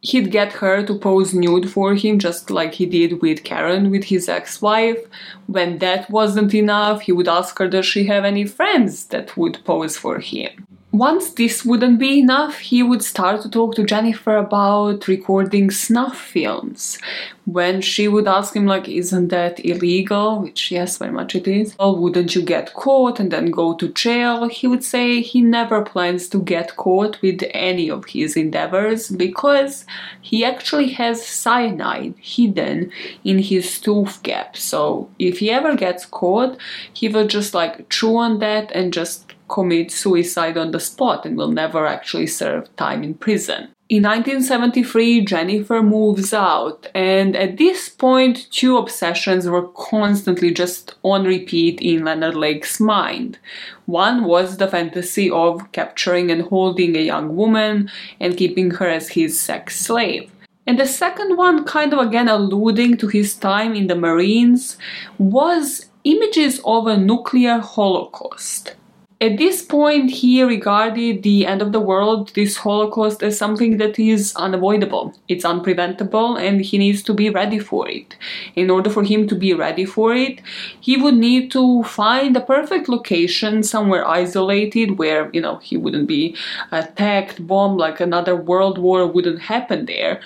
[0.01, 4.03] He'd get her to pose nude for him, just like he did with Karen, with
[4.05, 4.99] his ex wife.
[5.47, 9.63] When that wasn't enough, he would ask her, Does she have any friends that would
[9.63, 10.67] pose for him?
[10.93, 16.15] Once this wouldn't be enough, he would start to talk to Jennifer about recording snuff
[16.15, 16.99] films.
[17.45, 20.39] When she would ask him, like, isn't that illegal?
[20.39, 21.75] Which, yes, very much it is.
[21.79, 24.47] Well, wouldn't you get caught and then go to jail?
[24.47, 29.85] He would say he never plans to get caught with any of his endeavors because
[30.21, 32.91] he actually has cyanide hidden
[33.23, 34.55] in his tooth gap.
[34.55, 36.55] So if he ever gets caught,
[36.93, 41.37] he will just like chew on that and just commit suicide on the spot and
[41.37, 43.69] will never actually serve time in prison.
[43.87, 51.25] In 1973, Jennifer moves out, and at this point, two obsessions were constantly just on
[51.25, 53.37] repeat in Leonard Lake's mind.
[53.85, 59.09] One was the fantasy of capturing and holding a young woman and keeping her as
[59.09, 60.31] his sex slave.
[60.65, 64.77] And the second one, kind of again alluding to his time in the Marines,
[65.19, 68.75] was images of a nuclear holocaust.
[69.23, 73.97] At this point, he regarded the end of the world, this Holocaust, as something that
[73.97, 75.15] is unavoidable.
[75.29, 78.17] It's unpreventable, and he needs to be ready for it.
[78.57, 80.41] In order for him to be ready for it,
[80.81, 86.09] he would need to find a perfect location somewhere isolated where, you know, he wouldn't
[86.09, 86.35] be
[86.73, 90.19] attacked, bombed, like another world war wouldn't happen there.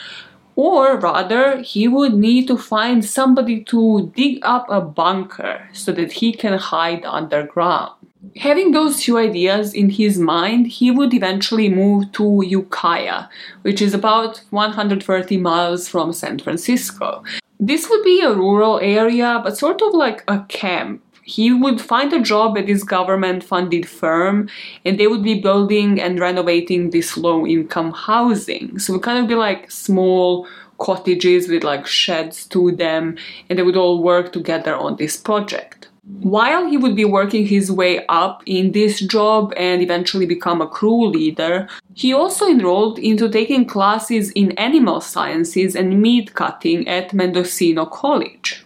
[0.55, 6.13] Or rather, he would need to find somebody to dig up a bunker so that
[6.13, 7.96] he can hide underground.
[8.37, 13.25] Having those two ideas in his mind, he would eventually move to Ukiah,
[13.61, 17.23] which is about 130 miles from San Francisco.
[17.59, 21.03] This would be a rural area, but sort of like a camp.
[21.23, 24.49] He would find a job at this government funded firm
[24.85, 28.79] and they would be building and renovating this low income housing.
[28.79, 30.47] So it would kind of be like small
[30.79, 33.17] cottages with like sheds to them
[33.49, 35.86] and they would all work together on this project.
[36.07, 40.67] While he would be working his way up in this job and eventually become a
[40.67, 47.13] crew leader, he also enrolled into taking classes in animal sciences and meat cutting at
[47.13, 48.65] Mendocino College.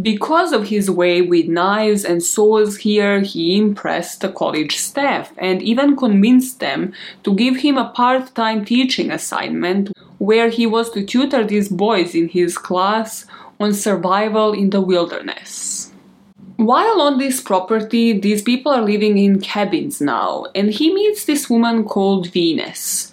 [0.00, 5.60] Because of his way with knives and saws here, he impressed the college staff and
[5.60, 6.94] even convinced them
[7.24, 12.14] to give him a part time teaching assignment where he was to tutor these boys
[12.14, 13.26] in his class
[13.60, 15.85] on survival in the wilderness.
[16.56, 21.50] While on this property, these people are living in cabins now, and he meets this
[21.50, 23.12] woman called Venus.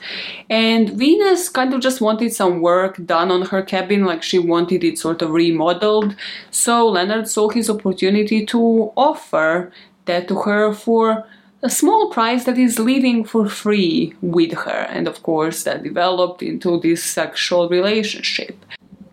[0.49, 4.85] And Venus kind of just wanted some work done on her cabin, like she wanted
[4.85, 6.15] it sort of remodeled.
[6.51, 9.73] So Leonard saw his opportunity to offer
[10.05, 11.25] that to her for
[11.61, 14.87] a small price that is living for free with her.
[14.89, 18.57] And of course, that developed into this sexual relationship.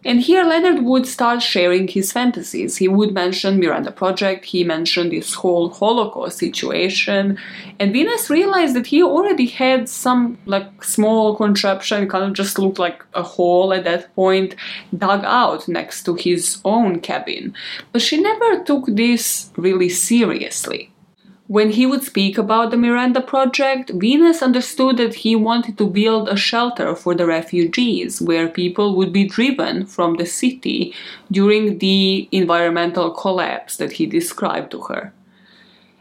[0.03, 2.79] And here Leonard would start sharing his fantasies.
[2.79, 7.39] He would mention Miranda Project, he mentioned this whole Holocaust situation,
[7.79, 12.79] and Venus realized that he already had some like small contraption, kind of just looked
[12.79, 14.55] like a hole at that point,
[14.97, 17.53] dug out next to his own cabin.
[17.93, 20.91] But she never took this really seriously.
[21.51, 26.29] When he would speak about the Miranda Project, Venus understood that he wanted to build
[26.29, 30.95] a shelter for the refugees where people would be driven from the city
[31.29, 35.13] during the environmental collapse that he described to her.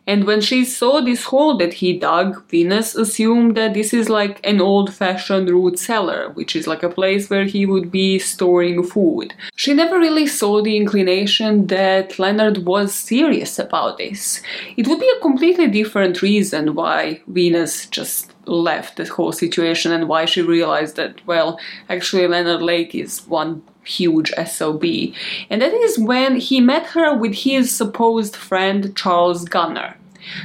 [0.09, 4.39] And when she saw this hole that he dug, Venus assumed that this is like
[4.43, 8.81] an old fashioned root cellar, which is like a place where he would be storing
[8.81, 9.35] food.
[9.55, 14.41] She never really saw the inclination that Leonard was serious about this.
[14.77, 20.09] It would be a completely different reason why Venus just left the whole situation and
[20.09, 24.83] why she realized that, well, actually, Leonard Lake is one huge SOB.
[25.49, 29.98] And that is when he met her with his supposed friend Charles Gunnar.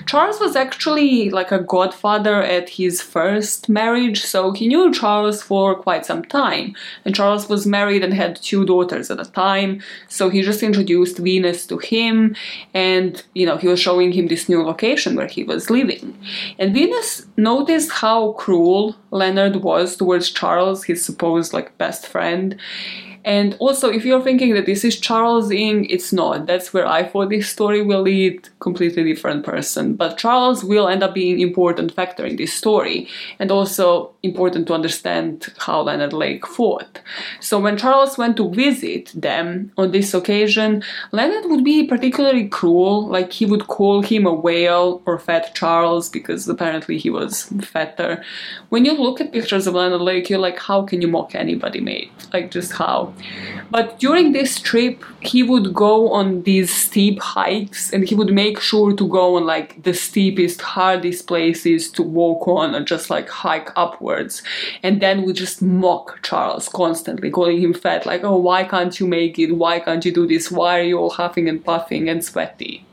[0.06, 5.74] Charles was actually like a godfather at his first marriage, so he knew Charles for
[5.74, 6.74] quite some time.
[7.04, 11.18] And Charles was married and had two daughters at the time, so he just introduced
[11.18, 12.36] Venus to him,
[12.72, 16.16] and you know, he was showing him this new location where he was living.
[16.58, 22.58] And Venus noticed how cruel Leonard was towards Charles, his supposed like best friend
[23.24, 26.46] and also, if you're thinking that this is Charles Ng, it's not.
[26.46, 29.94] That's where I thought this story will lead completely different person.
[29.94, 33.08] But Charles will end up being important factor in this story,
[33.38, 37.00] and also important to understand how Leonard Lake fought.
[37.40, 43.06] So when Charles went to visit them on this occasion, Leonard would be particularly cruel.
[43.08, 48.22] Like he would call him a whale or fat Charles because apparently he was fatter.
[48.68, 51.80] When you look at pictures of Leonard Lake, you're like, how can you mock anybody,
[51.80, 52.10] mate?
[52.32, 53.13] Like just how?
[53.70, 58.60] But during this trip, he would go on these steep hikes and he would make
[58.60, 63.28] sure to go on like the steepest, hardest places to walk on and just like
[63.28, 64.42] hike upwards.
[64.82, 69.06] And then would just mock Charles constantly, calling him fat, like, oh, why can't you
[69.06, 69.52] make it?
[69.52, 70.50] Why can't you do this?
[70.50, 72.84] Why are you all huffing and puffing and sweaty?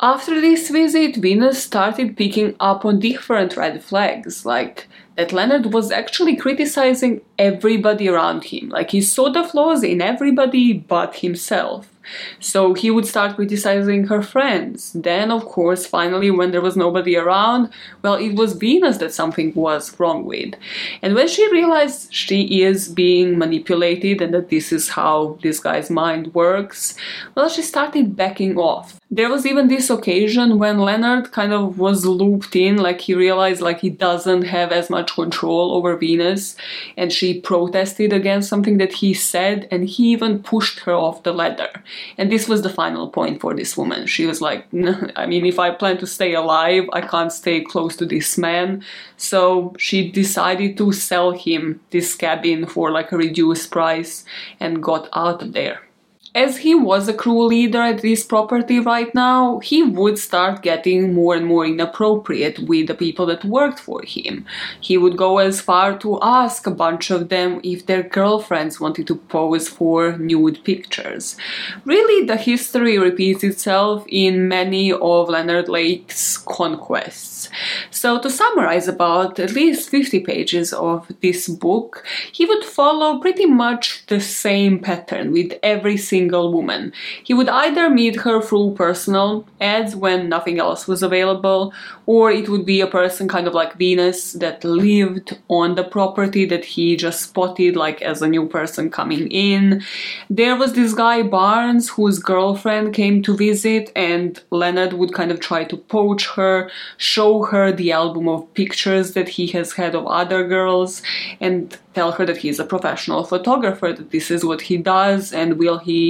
[0.00, 4.86] After this visit, Venus started picking up on different red flags, like
[5.18, 8.68] that Leonard was actually criticizing everybody around him.
[8.68, 11.92] Like he saw the flaws in everybody but himself.
[12.40, 14.92] So he would start criticizing her friends.
[14.92, 17.70] Then, of course, finally, when there was nobody around,
[18.02, 20.54] well, it was Venus that something was wrong with.
[21.02, 25.90] And when she realized she is being manipulated and that this is how this guy's
[25.90, 26.96] mind works,
[27.34, 28.98] well, she started backing off.
[29.10, 33.62] There was even this occasion when Leonard kind of was looped in, like he realized
[33.62, 36.56] like he doesn't have as much control over Venus,
[36.94, 41.32] and she protested against something that he said, and he even pushed her off the
[41.32, 41.70] ladder.
[42.18, 44.06] And this was the final point for this woman.
[44.06, 44.66] She was like,
[45.16, 48.84] I mean, if I plan to stay alive, I can't stay close to this man.
[49.16, 54.26] So she decided to sell him this cabin for like a reduced price
[54.60, 55.87] and got out of there.
[56.34, 61.14] As he was a crew leader at this property right now, he would start getting
[61.14, 64.44] more and more inappropriate with the people that worked for him.
[64.80, 69.06] He would go as far to ask a bunch of them if their girlfriends wanted
[69.06, 71.36] to pose for nude pictures.
[71.84, 77.48] Really, the history repeats itself in many of Leonard Lake's conquests.
[77.90, 83.46] So, to summarize about at least 50 pages of this book, he would follow pretty
[83.46, 86.92] much the same pattern with every single single woman.
[87.24, 91.72] He would either meet her through personal ads when nothing else was available,
[92.04, 96.44] or it would be a person kind of like Venus that lived on the property
[96.46, 99.82] that he just spotted like as a new person coming in.
[100.28, 105.40] There was this guy Barnes whose girlfriend came to visit and Leonard would kind of
[105.40, 110.06] try to poach her, show her the album of pictures that he has had of
[110.06, 111.02] other girls
[111.40, 115.58] and tell her that he's a professional photographer that this is what he does and
[115.62, 116.02] will he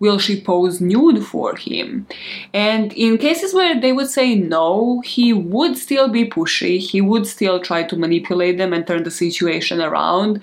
[0.00, 2.06] will she pose nude for him
[2.52, 7.26] and in cases where they would say no he would still be pushy, he would
[7.26, 10.40] still try to manipulate them and turn the situation around.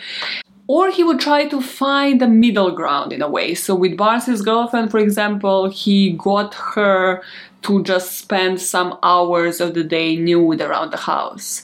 [0.67, 3.53] Or he would try to find a middle ground in a way.
[3.53, 7.21] So, with Barnes' girlfriend, for example, he got her
[7.63, 11.63] to just spend some hours of the day nude around the house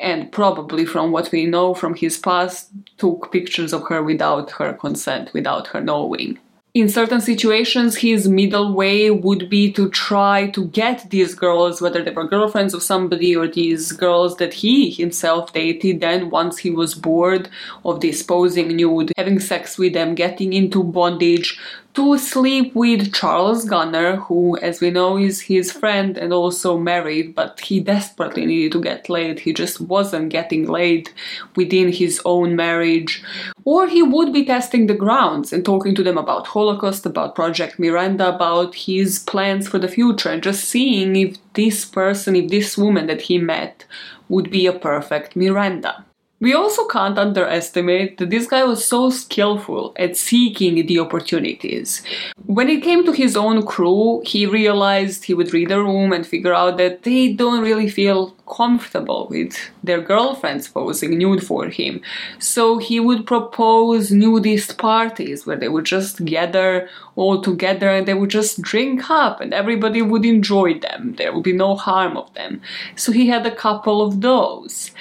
[0.00, 4.72] and probably from what we know from his past took pictures of her without her
[4.72, 6.38] consent without her knowing.
[6.76, 12.04] In certain situations, his middle way would be to try to get these girls, whether
[12.04, 16.68] they were girlfriends of somebody or these girls that he himself dated, then once he
[16.68, 17.48] was bored
[17.86, 21.58] of this posing nude, having sex with them, getting into bondage,
[21.96, 27.34] to sleep with Charles Gunnar, who, as we know, is his friend and also married,
[27.34, 29.40] but he desperately needed to get laid.
[29.40, 31.10] He just wasn't getting laid
[31.56, 33.24] within his own marriage.
[33.64, 37.78] Or he would be testing the grounds and talking to them about Holocaust, about Project
[37.78, 42.78] Miranda, about his plans for the future, and just seeing if this person, if this
[42.78, 43.86] woman that he met,
[44.28, 46.05] would be a perfect Miranda.
[46.38, 52.02] We also can't underestimate that this guy was so skillful at seeking the opportunities.
[52.44, 56.26] When it came to his own crew, he realized he would read a room and
[56.26, 62.00] figure out that they don't really feel comfortable with their girlfriends posing nude for him.
[62.38, 68.14] So he would propose nudist parties where they would just gather all together and they
[68.14, 71.14] would just drink up and everybody would enjoy them.
[71.16, 72.60] There would be no harm of them.
[72.94, 74.92] So he had a couple of those.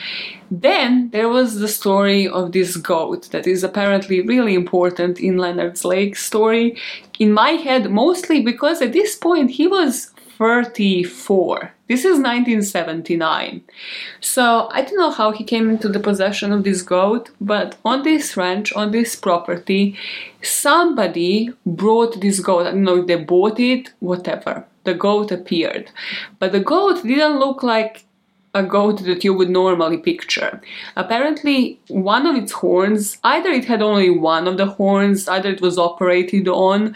[0.52, 5.84] Then there was the story of this goat that is apparently really important in Leonard's
[5.84, 6.80] Lake story.
[7.18, 11.72] In my head, mostly because at this point he was 34.
[11.88, 13.62] This is 1979.
[14.20, 18.04] So I don't know how he came into the possession of this goat, but on
[18.04, 19.98] this ranch, on this property,
[20.42, 22.68] somebody brought this goat.
[22.68, 24.66] I don't know if they bought it, whatever.
[24.84, 25.92] The goat appeared.
[26.40, 28.06] But the goat didn't look like
[28.56, 30.62] a goat that you would normally picture.
[30.96, 35.62] Apparently, one of its horns, either it had only one of the horns, either it
[35.62, 36.96] was operated on,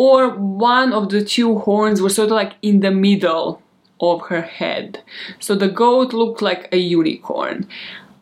[0.00, 3.60] or one of the two horns were sort of like in the middle
[4.00, 5.02] of her head.
[5.38, 7.68] So the goat looked like a unicorn.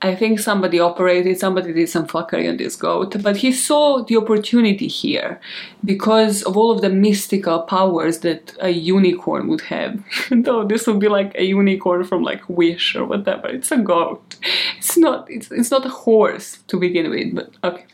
[0.03, 4.17] I think somebody operated, somebody did some fuckery on this goat, but he saw the
[4.17, 5.41] opportunity here
[5.85, 10.03] because of all of the mystical powers that a unicorn would have.
[10.33, 13.47] Though this would be like a unicorn from like Wish or whatever.
[13.47, 14.35] It's a goat.
[14.79, 17.85] It's not it's, it's not a horse to begin with, but okay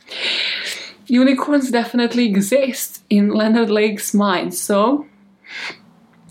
[1.06, 5.06] unicorns definitely exist in Leonard Lake's mind, so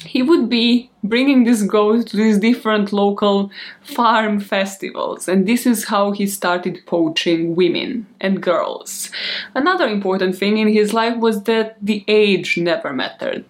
[0.06, 3.52] he would be bringing this goat to these different local
[3.82, 9.10] farm festivals, and this is how he started poaching women and girls.
[9.56, 13.46] Another important thing in his life was that the age never mattered.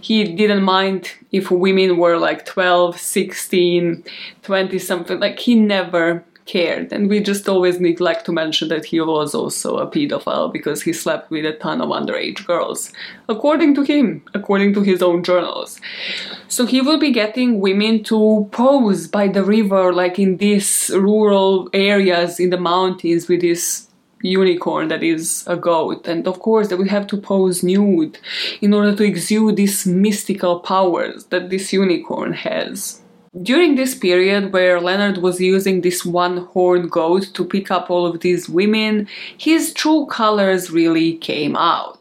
[0.00, 4.04] He didn't mind if women were like 12, 16,
[4.42, 6.92] 20 something, like he never cared.
[6.92, 10.92] And we just always neglect to mention that he was also a pedophile because he
[10.92, 12.92] slept with a ton of underage girls,
[13.28, 15.80] according to him, according to his own journals.
[16.48, 21.68] So he will be getting women to pose by the river, like in these rural
[21.72, 23.88] areas in the mountains with this
[24.22, 28.18] unicorn that is a goat and of course they will have to pose nude
[28.60, 33.00] in order to exude these mystical powers that this unicorn has
[33.42, 38.06] during this period where Leonard was using this one horned goat to pick up all
[38.06, 41.97] of these women, his true colors really came out.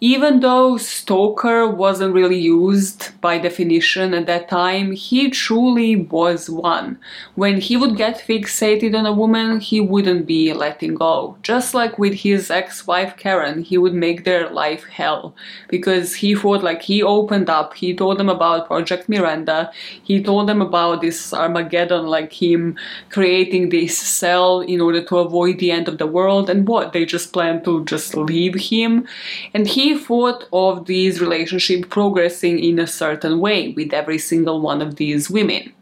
[0.00, 6.98] Even though stalker wasn't really used by definition at that time, he truly was one.
[7.34, 11.36] When he would get fixated on a woman, he wouldn't be letting go.
[11.42, 15.34] Just like with his ex-wife Karen, he would make their life hell
[15.68, 19.72] because he thought like he opened up, he told them about Project Miranda,
[20.02, 22.76] he told them about this Armageddon, like him
[23.10, 27.04] creating this cell in order to avoid the end of the world, and what they
[27.04, 29.06] just planned to just leave him,
[29.54, 34.82] and he thought of these relationship progressing in a certain way with every single one
[34.82, 35.72] of these women.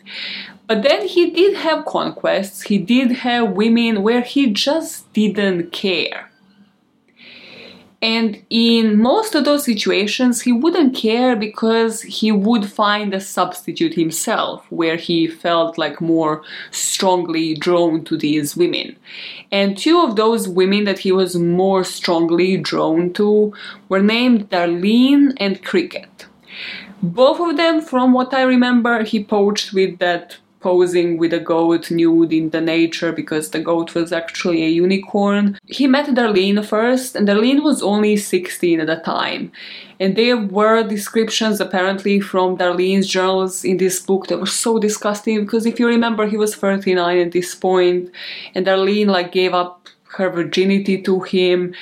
[0.67, 6.31] But then he did have conquests, he did have women where he just didn't care.
[8.03, 13.95] And in most of those situations, he wouldn't care because he would find a substitute
[13.95, 18.97] himself where he felt like more strongly drawn to these women.
[19.51, 23.55] And two of those women that he was more strongly drawn to
[23.89, 26.27] were named Darlene and Cricket.
[27.03, 30.37] Both of them, from what I remember, he poached with that
[30.67, 35.45] posing with a goat nude in the nature because the goat was actually a unicorn.
[35.79, 39.53] He met Darlene first, and Darlene was only 16 at the time.
[40.01, 45.37] And there were descriptions apparently from Darlene's journals in this book that were so disgusting
[45.45, 48.11] because if you remember, he was 39 at this point,
[48.55, 51.75] and Darlene like gave up her virginity to him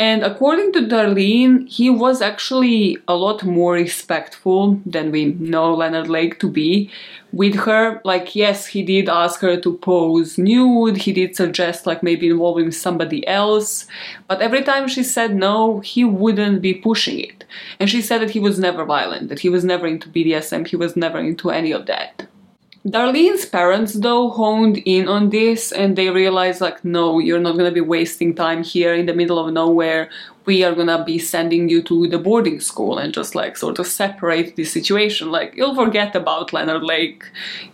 [0.00, 6.08] and according to Darlene, he was actually a lot more respectful than we know Leonard
[6.08, 6.90] Lake to be
[7.32, 8.00] with her.
[8.04, 12.72] Like, yes, he did ask her to pose nude, he did suggest like maybe involving
[12.72, 13.86] somebody else,
[14.28, 17.44] but every time she said no, he wouldn't be pushing it.
[17.78, 20.76] And she said that he was never violent, that he was never into BDSM, he
[20.76, 22.26] was never into any of that.
[22.86, 27.70] Darlene's parents, though, honed in on this and they realized, like, no, you're not gonna
[27.70, 30.08] be wasting time here in the middle of nowhere.
[30.46, 33.86] We are gonna be sending you to the boarding school and just like sort of
[33.86, 35.30] separate the situation.
[35.30, 37.22] Like, you'll forget about Leonard Lake.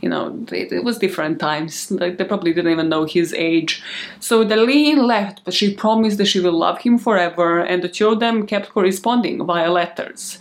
[0.00, 1.88] You know, it, it was different times.
[1.92, 3.84] Like, they probably didn't even know his age.
[4.18, 8.08] So Darlene left, but she promised that she will love him forever, and the two
[8.08, 10.40] of them kept corresponding via letters.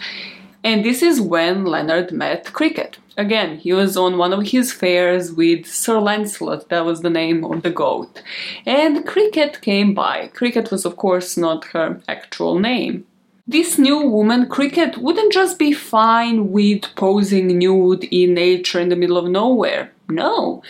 [0.65, 2.97] And this is when Leonard met Cricket.
[3.15, 7.45] Again, he was on one of his fairs with Sir Lancelot, that was the name
[7.45, 8.23] of the goat.
[8.65, 10.31] And Cricket came by.
[10.33, 13.05] Cricket was, of course, not her actual name.
[13.45, 18.95] This new woman, Cricket, wouldn't just be fine with posing nude in nature in the
[18.95, 19.91] middle of nowhere.
[20.09, 20.63] No,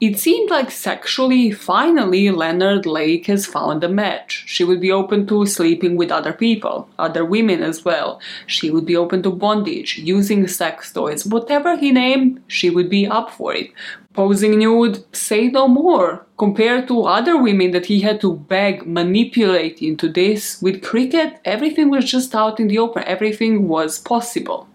[0.00, 4.44] it seemed like sexually, finally, Leonard Lake has found a match.
[4.46, 8.20] She would be open to sleeping with other people, other women as well.
[8.46, 13.06] She would be open to bondage, using sex toys, whatever he named, she would be
[13.06, 13.70] up for it.
[14.12, 16.26] Posing nude, say no more.
[16.38, 21.90] Compared to other women that he had to beg, manipulate into this, with Cricket, everything
[21.90, 24.68] was just out in the open, everything was possible.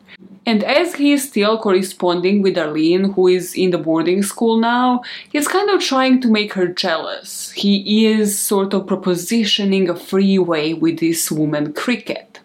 [0.52, 5.02] And as he is still corresponding with Darlene, who is in the boarding school now,
[5.32, 7.52] he's kind of trying to make her jealous.
[7.52, 12.42] He is sort of propositioning a freeway with this woman Cricket.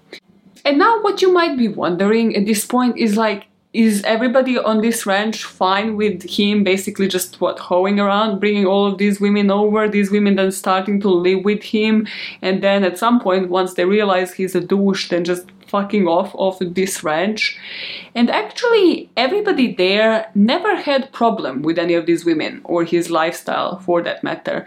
[0.65, 4.83] And now, what you might be wondering at this point is like, is everybody on
[4.83, 9.51] this ranch fine with him basically just what hoeing around bringing all of these women
[9.51, 12.07] over these women then starting to live with him
[12.41, 16.35] and then at some point once they realize he's a douche then just fucking off
[16.37, 17.59] of this ranch
[18.15, 23.79] and actually everybody there never had problem with any of these women or his lifestyle
[23.81, 24.67] for that matter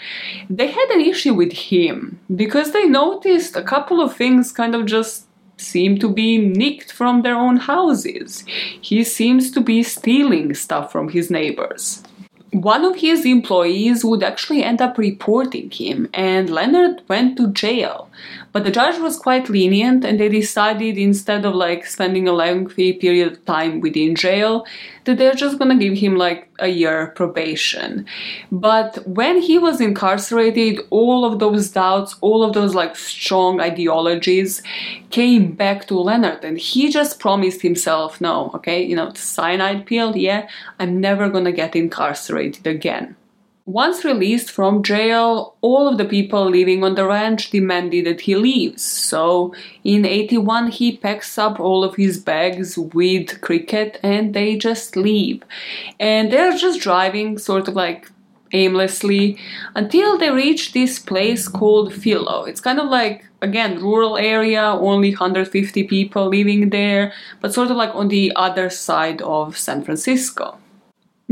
[0.50, 4.86] they had an issue with him because they noticed a couple of things kind of
[4.86, 5.26] just
[5.60, 8.46] seem to be nicked from their own houses.
[8.82, 12.04] He seems to be stealing stuff from his neighbors.
[12.52, 18.10] One of his employees would actually end up reporting him, and Leonard went to jail.
[18.52, 22.94] But the judge was quite lenient, and they decided instead of like spending a lengthy
[22.94, 24.66] period of time within jail,
[25.06, 28.06] that they're just gonna give him like a year probation.
[28.52, 34.62] But when he was incarcerated, all of those doubts, all of those like strong ideologies
[35.10, 40.16] came back to Leonard, and he just promised himself, no, okay, you know, cyanide pill,
[40.16, 40.48] yeah,
[40.80, 43.16] I'm never gonna get incarcerated again.
[43.70, 48.36] Once released from jail, all of the people living on the ranch demanded that he
[48.36, 48.82] leaves.
[48.82, 49.54] So
[49.84, 55.44] in 81, he packs up all of his bags with Cricket and they just leave.
[56.00, 58.10] And they're just driving, sort of like
[58.54, 59.38] aimlessly,
[59.76, 62.46] until they reach this place called Philo.
[62.46, 67.78] It's kind of like again rural area only 150 people living there but sort of
[67.78, 70.58] like on the other side of san francisco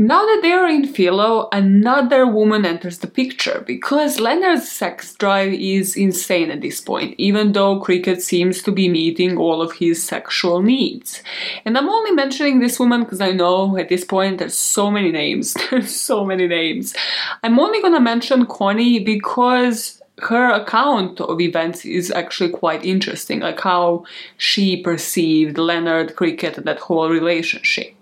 [0.00, 5.52] Now that they are in Philo, another woman enters the picture because Leonard's sex drive
[5.52, 10.00] is insane at this point, even though Cricket seems to be meeting all of his
[10.00, 11.20] sexual needs.
[11.64, 15.10] And I'm only mentioning this woman because I know at this point there's so many
[15.10, 15.56] names.
[15.70, 16.94] There's so many names.
[17.42, 23.58] I'm only gonna mention Connie because her account of events is actually quite interesting, like
[23.58, 24.04] how
[24.36, 27.97] she perceived Leonard Cricket and that whole relationship.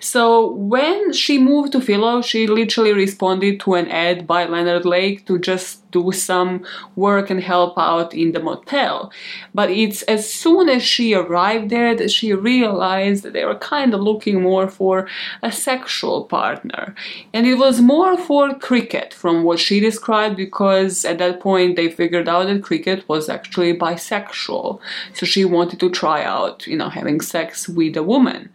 [0.00, 5.26] So when she moved to Philo, she literally responded to an ad by Leonard Lake
[5.26, 6.64] to just do some
[6.96, 9.10] work and help out in the motel.
[9.54, 13.94] But it's as soon as she arrived there that she realized that they were kind
[13.94, 15.08] of looking more for
[15.42, 16.94] a sexual partner.
[17.32, 21.90] And it was more for Cricket from what she described because at that point they
[21.90, 24.80] figured out that Cricket was actually bisexual.
[25.14, 28.50] So she wanted to try out, you know, having sex with a woman.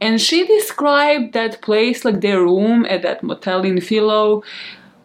[0.00, 4.42] And she described that place, like their room at that motel in Philo,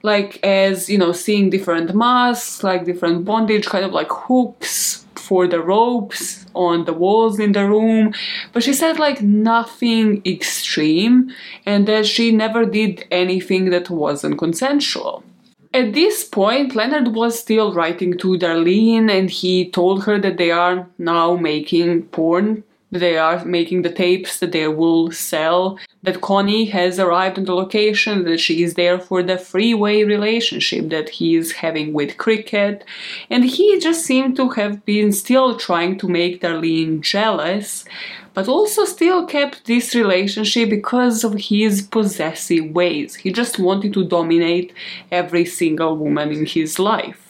[0.03, 5.47] like as you know, seeing different masks, like different bondage, kind of like hooks for
[5.47, 8.13] the ropes on the walls in the room.
[8.53, 11.31] But she said like nothing extreme,
[11.65, 15.23] and that she never did anything that wasn't consensual.
[15.71, 20.49] At this point, Leonard was still writing to Darlene and he told her that they
[20.49, 26.65] are now making porn they are making the tapes that they will sell, that Connie
[26.65, 31.35] has arrived on the location, that she is there for the freeway relationship that he
[31.35, 32.83] is having with Cricket,
[33.29, 37.85] and he just seemed to have been still trying to make Darlene jealous,
[38.33, 43.15] but also still kept this relationship because of his possessive ways.
[43.15, 44.73] He just wanted to dominate
[45.11, 47.28] every single woman in his life.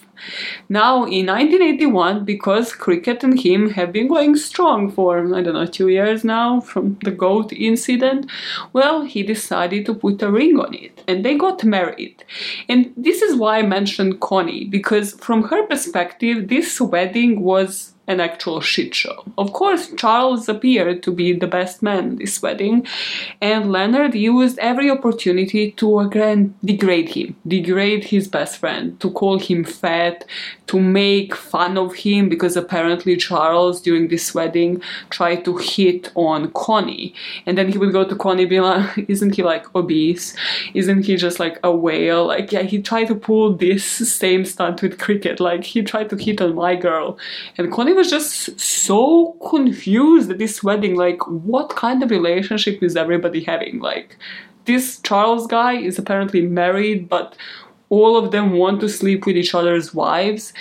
[0.67, 5.65] Now, in 1981, because cricket and him have been going strong for, I don't know,
[5.65, 8.29] two years now from the GOAT incident,
[8.73, 12.23] well, he decided to put a ring on it and they got married.
[12.67, 18.19] And this is why I mentioned Connie, because from her perspective, this wedding was an
[18.19, 19.23] actual shit show.
[19.37, 22.85] Of course, Charles appeared to be the best man this wedding,
[23.39, 29.39] and Leonard used every opportunity to again degrade him, degrade his best friend, to call
[29.39, 30.25] him fat,
[30.69, 36.51] to make fun of him because apparently Charles during this wedding tried to hit on
[36.51, 37.13] Connie.
[37.47, 40.35] And then he would go to Connie be like, Isn't he like obese?
[40.75, 42.27] Isn't he just like a whale?
[42.27, 43.83] Like, yeah, he tried to pull this
[44.15, 45.39] same stunt with cricket.
[45.39, 47.17] Like, he tried to hit on my girl.
[47.57, 50.95] And Connie was just so confused at this wedding.
[50.95, 53.79] Like, what kind of relationship is everybody having?
[53.79, 54.15] Like,
[54.63, 57.35] this Charles guy is apparently married, but
[57.89, 60.53] all of them want to sleep with each other's wives.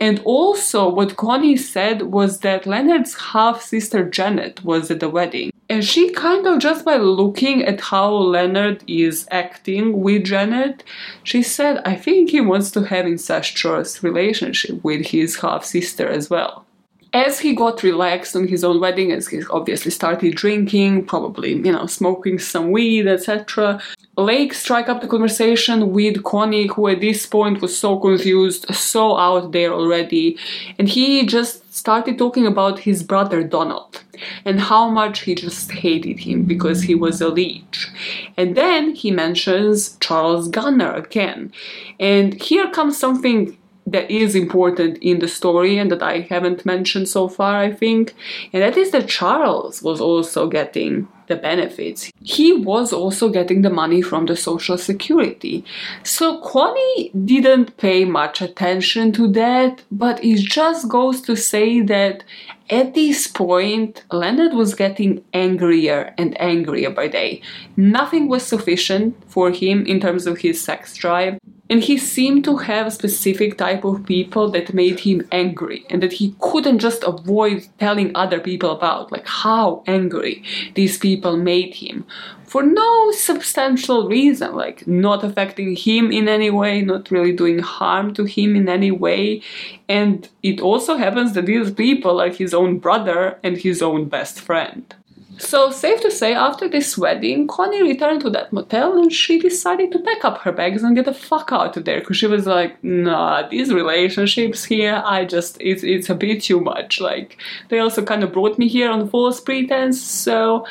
[0.00, 5.52] And also, what Connie said was that Leonard's half sister Janet was at the wedding.
[5.68, 10.82] And she kind of, just by looking at how Leonard is acting with Janet,
[11.22, 16.28] she said, I think he wants to have incestuous relationship with his half sister as
[16.28, 16.66] well
[17.12, 21.72] as he got relaxed on his own wedding, as he obviously started drinking, probably, you
[21.72, 23.80] know, smoking some weed, etc.,
[24.16, 29.16] Lake strike up the conversation with Connie, who at this point was so confused, so
[29.16, 30.36] out there already,
[30.78, 34.02] and he just started talking about his brother Donald
[34.44, 37.88] and how much he just hated him because he was a leech.
[38.36, 41.52] And then he mentions Charles Gunnar again.
[41.98, 43.56] And here comes something
[43.86, 48.14] that is important in the story and that I haven't mentioned so far, I think,
[48.52, 52.10] and that is that Charles was also getting the benefits.
[52.22, 55.64] He was also getting the money from the Social Security.
[56.02, 62.24] So Connie didn't pay much attention to that, but it just goes to say that
[62.68, 67.42] at this point, Leonard was getting angrier and angrier by day.
[67.76, 71.38] Nothing was sufficient for him in terms of his sex drive.
[71.70, 76.02] And he seemed to have a specific type of people that made him angry and
[76.02, 80.42] that he couldn't just avoid telling other people about, like how angry
[80.74, 82.04] these people made him
[82.50, 88.12] for no substantial reason, like not affecting him in any way, not really doing harm
[88.12, 89.40] to him in any way.
[89.88, 94.40] And it also happens that these people are his own brother and his own best
[94.40, 94.92] friend.
[95.40, 99.90] So, safe to say, after this wedding, Connie returned to that motel and she decided
[99.92, 102.46] to pack up her bags and get the fuck out of there because she was
[102.46, 107.00] like, nah, these relationships here, I just, it's, it's a bit too much.
[107.00, 107.38] Like,
[107.70, 110.66] they also kind of brought me here on false pretense, so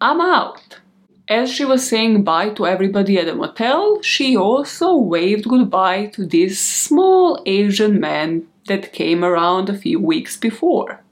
[0.00, 0.80] I'm out.
[1.28, 6.24] As she was saying bye to everybody at the motel, she also waved goodbye to
[6.24, 11.02] this small Asian man that came around a few weeks before.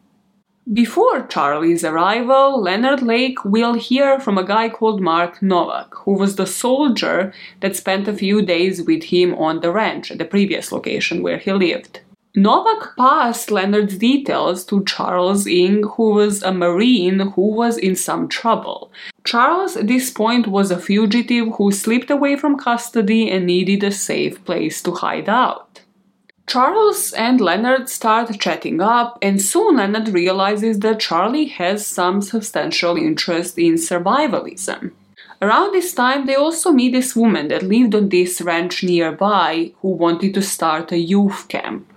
[0.72, 6.36] Before Charlie's arrival, Leonard Lake will hear from a guy called Mark Novak, who was
[6.36, 10.72] the soldier that spent a few days with him on the ranch at the previous
[10.72, 12.00] location where he lived.
[12.34, 18.26] Novak passed Leonard's details to Charles Ng, who was a Marine who was in some
[18.26, 18.90] trouble.
[19.22, 23.92] Charles, at this point, was a fugitive who slipped away from custody and needed a
[23.92, 25.73] safe place to hide out.
[26.46, 32.96] Charles and Leonard start chatting up, and soon Leonard realizes that Charlie has some substantial
[32.96, 34.92] interest in survivalism.
[35.40, 39.88] Around this time, they also meet this woman that lived on this ranch nearby who
[39.88, 41.90] wanted to start a youth camp.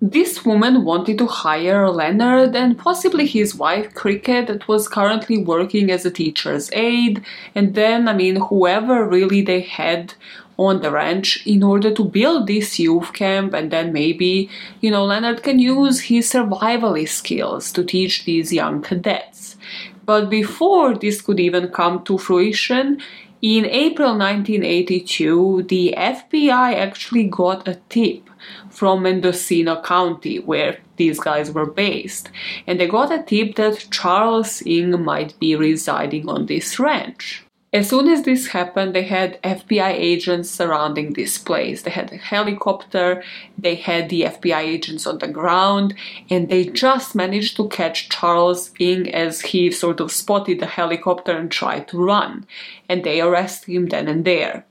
[0.00, 5.92] This woman wanted to hire Leonard and possibly his wife Cricket, that was currently working
[5.92, 7.24] as a teacher's aide,
[7.54, 10.14] and then, I mean, whoever really they had
[10.66, 14.48] on the ranch in order to build this youth camp and then maybe
[14.80, 19.56] you know leonard can use his survivalist skills to teach these young cadets
[20.04, 23.00] but before this could even come to fruition
[23.42, 28.30] in April 1982, the FBI actually got a tip
[28.70, 32.30] from Mendocino County, where these guys were based,
[32.68, 37.44] and they got a tip that Charles Ng might be residing on this ranch.
[37.72, 41.80] As soon as this happened, they had FBI agents surrounding this place.
[41.80, 43.22] They had a helicopter,
[43.56, 45.94] they had the FBI agents on the ground,
[46.28, 51.32] and they just managed to catch Charles Ng as he sort of spotted the helicopter
[51.32, 52.46] and tried to run.
[52.90, 54.66] And they arrested him then and there.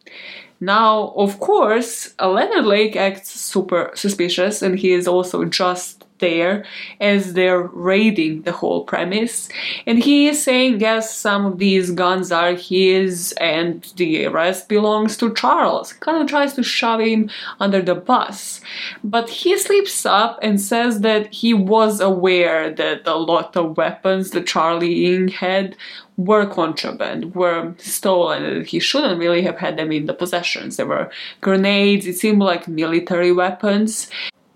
[0.59, 6.65] Now, of course, Leonard Lake acts super suspicious and he is also just there
[7.01, 9.49] as they're raiding the whole premise.
[9.85, 15.17] And he is saying, yes, some of these guns are his and the rest belongs
[15.17, 15.91] to Charles.
[15.93, 18.61] Kind of tries to shove him under the bus.
[19.03, 24.31] But he slips up and says that he was aware that a lot of weapons
[24.31, 25.75] that Charlie Ng had
[26.17, 28.63] were contraband, were stolen.
[28.65, 30.77] He shouldn't really have had them in the possessions.
[30.77, 31.09] There were
[31.41, 34.09] grenades, it seemed like military weapons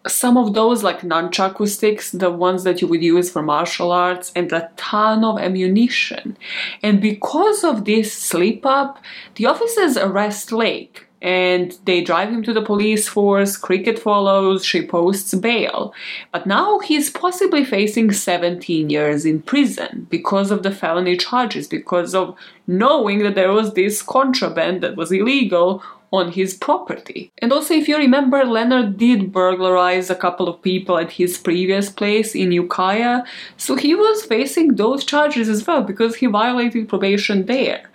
[0.07, 4.31] some of those like nunchaku sticks, the ones that you would use for martial arts,
[4.35, 6.37] and a ton of ammunition.
[6.83, 9.01] And because of this slip up,
[9.35, 13.57] the officers arrest Lake and they drive him to the police force.
[13.57, 15.91] Cricket follows, she posts bail.
[16.31, 22.13] But now he's possibly facing 17 years in prison because of the felony charges, because
[22.13, 22.37] of
[22.67, 25.81] knowing that there was this contraband that was illegal
[26.15, 27.31] on his property.
[27.41, 31.89] And also, if you remember, Leonard did burglarize a couple of people at his previous
[31.89, 33.23] place in Ukiah,
[33.57, 37.89] so he was facing those charges as well because he violated probation there.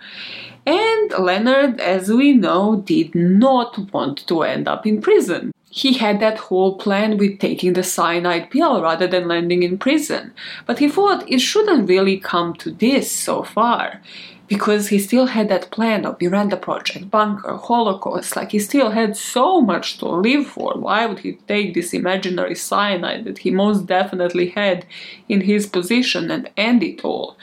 [0.65, 5.51] And Leonard, as we know, did not want to end up in prison.
[5.71, 10.33] He had that whole plan with taking the cyanide pill rather than landing in prison.
[10.67, 14.01] But he thought it shouldn't really come to this so far
[14.51, 19.15] because he still had that plan of Miranda Project, bunker, Holocaust, like he still had
[19.15, 20.73] so much to live for.
[20.73, 24.85] Why would he take this imaginary cyanide that he most definitely had
[25.29, 27.37] in his position and end it all?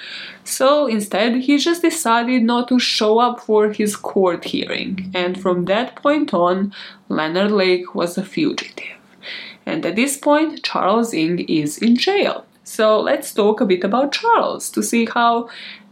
[0.44, 5.64] So instead, he just decided not to show up for his court hearing, and from
[5.64, 6.74] that point on,
[7.08, 8.98] Leonard Lake was a fugitive.
[9.64, 12.44] And at this point, Charles Ng is in jail.
[12.64, 15.48] So let's talk a bit about Charles to see how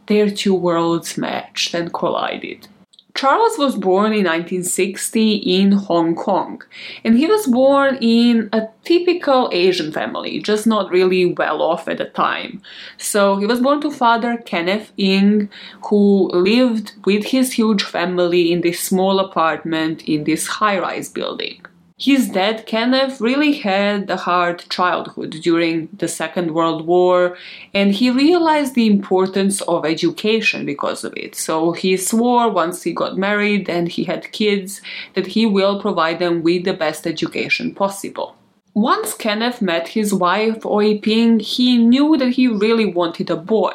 [0.06, 2.68] their two worlds matched and collided.
[3.16, 6.62] Charles was born in 1960 in Hong Kong,
[7.02, 11.96] and he was born in a typical Asian family, just not really well off at
[11.96, 12.60] the time.
[12.98, 15.48] So he was born to father Kenneth Ng,
[15.88, 21.65] who lived with his huge family in this small apartment in this high rise building.
[21.98, 27.38] His dad, Kenneth, really had a hard childhood during the Second World War,
[27.72, 31.34] and he realized the importance of education because of it.
[31.34, 34.82] So he swore once he got married and he had kids
[35.14, 38.35] that he will provide them with the best education possible.
[38.76, 43.72] Once Kenneth met his wife, Oi Ping, he knew that he really wanted a boy.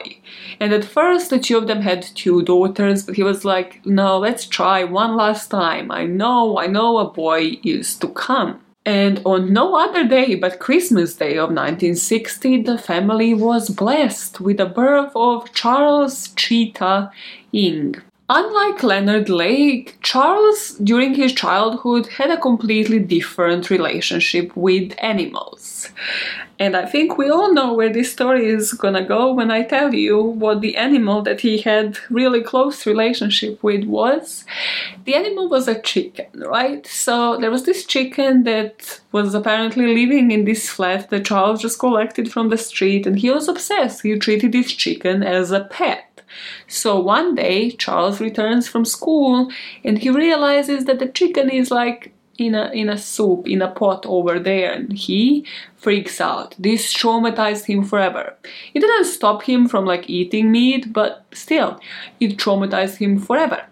[0.59, 4.19] And at first, the two of them had two daughters, but he was like, no,
[4.19, 5.91] let's try one last time.
[5.91, 8.61] I know, I know a boy is to come.
[8.85, 14.57] And on no other day but Christmas Day of 1960, the family was blessed with
[14.57, 17.11] the birth of Charles Chi-tat
[17.51, 17.95] Ng.
[18.33, 25.89] Unlike Leonard Lake, Charles, during his childhood, had a completely different relationship with animals.
[26.57, 29.93] And I think we all know where this story is gonna go when I tell
[29.93, 34.45] you what the animal that he had really close relationship with was.
[35.03, 36.87] The animal was a chicken, right?
[36.87, 41.79] So there was this chicken that was apparently living in this flat that Charles just
[41.79, 44.03] collected from the street and he was obsessed.
[44.03, 46.20] He treated this chicken as a pet.
[46.67, 49.51] So one day, Charles returns from school
[49.83, 53.69] and he realizes that the chicken is like in a in a soup in a
[53.69, 54.71] pot over there.
[54.73, 56.55] And he freaks out.
[56.57, 58.35] This traumatized him forever.
[58.73, 61.79] It didn't stop him from like eating meat but still
[62.19, 63.65] it traumatized him forever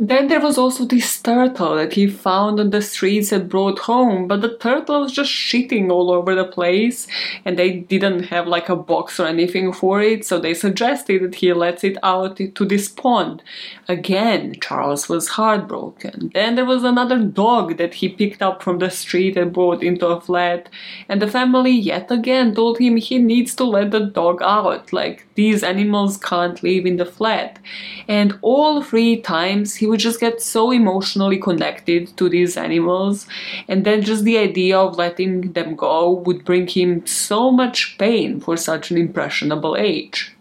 [0.00, 4.26] then there was also this turtle that he found on the streets and brought home,
[4.26, 7.06] but the turtle was just shitting all over the place
[7.44, 11.34] and they didn't have like a box or anything for it, so they suggested that
[11.34, 13.42] he lets it out to this pond.
[13.88, 16.30] Again, Charles was heartbroken.
[16.32, 20.06] Then there was another dog that he picked up from the street and brought into
[20.06, 20.70] a flat,
[21.10, 25.26] and the family yet again told him he needs to let the dog out, like
[25.40, 27.58] these animals can't live in the flat.
[28.06, 33.26] And all three times he would just get so emotionally connected to these animals,
[33.66, 38.38] and then just the idea of letting them go would bring him so much pain
[38.40, 40.36] for such an impressionable age.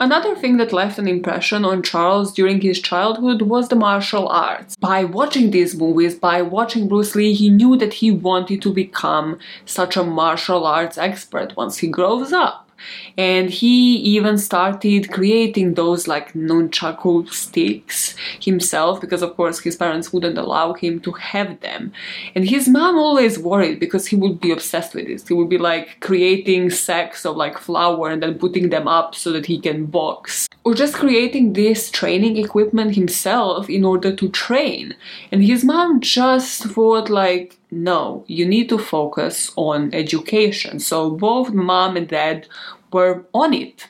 [0.00, 4.76] Another thing that left an impression on Charles during his childhood was the martial arts.
[4.76, 9.38] By watching these movies, by watching Bruce Lee, he knew that he wanted to become
[9.66, 12.67] such a martial arts expert once he grows up
[13.16, 20.12] and he even started creating those like nunchaku sticks himself because of course his parents
[20.12, 21.92] wouldn't allow him to have them.
[22.34, 25.26] And his mom always worried because he would be obsessed with this.
[25.26, 29.32] He would be like creating sacks of like flour and then putting them up so
[29.32, 30.48] that he can box.
[30.64, 34.94] Or just creating this training equipment himself in order to train.
[35.32, 40.78] And his mom just thought like no, you need to focus on education.
[40.78, 42.48] So both mom and dad
[42.92, 43.88] were on it.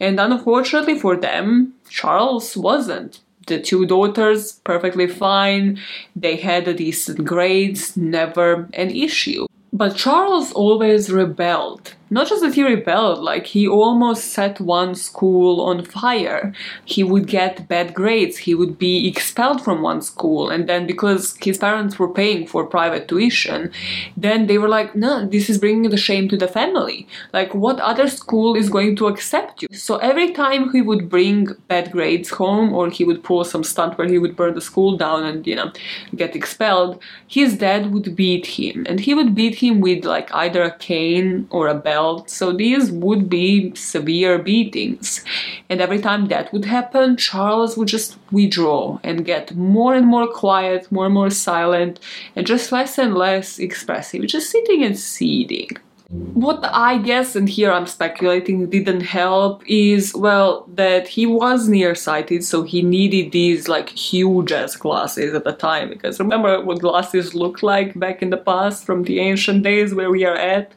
[0.00, 3.20] And unfortunately for them, Charles wasn't.
[3.46, 5.78] The two daughters, perfectly fine,
[6.14, 9.46] they had decent grades, never an issue.
[9.72, 15.60] But Charles always rebelled not just that he rebelled, like he almost set one school
[15.60, 16.54] on fire.
[16.84, 21.36] He would get bad grades, he would be expelled from one school, and then because
[21.40, 23.70] his parents were paying for private tuition,
[24.16, 27.06] then they were like, no, this is bringing the shame to the family.
[27.32, 29.68] Like, what other school is going to accept you?
[29.72, 33.98] So every time he would bring bad grades home, or he would pull some stunt
[33.98, 35.72] where he would burn the school down and, you know,
[36.16, 40.62] get expelled, his dad would beat him, and he would beat him with like either
[40.62, 45.24] a cane or a belt so these would be severe beatings.
[45.68, 50.26] And every time that would happen, Charles would just withdraw and get more and more
[50.26, 52.00] quiet, more and more silent,
[52.36, 55.70] and just less and less expressive, just sitting and seething.
[56.10, 62.42] What I guess, and here I'm speculating, didn't help is, well, that he was nearsighted,
[62.44, 65.90] so he needed these like huge ass glasses at the time.
[65.90, 70.10] Because remember what glasses looked like back in the past from the ancient days where
[70.10, 70.72] we are at?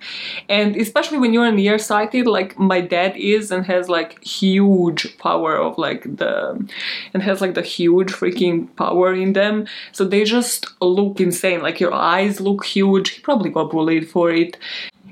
[0.50, 5.78] And especially when you're nearsighted, like my dad is and has like huge power of
[5.78, 6.68] like the.
[7.14, 9.66] and has like the huge freaking power in them.
[9.94, 11.62] So they just look insane.
[11.62, 13.12] Like your eyes look huge.
[13.12, 14.58] He probably got bullied for it.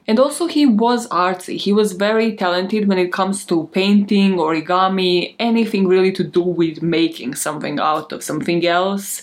[0.09, 1.55] And also, he was artsy.
[1.55, 6.81] He was very talented when it comes to painting, origami, anything really to do with
[6.81, 9.21] making something out of something else.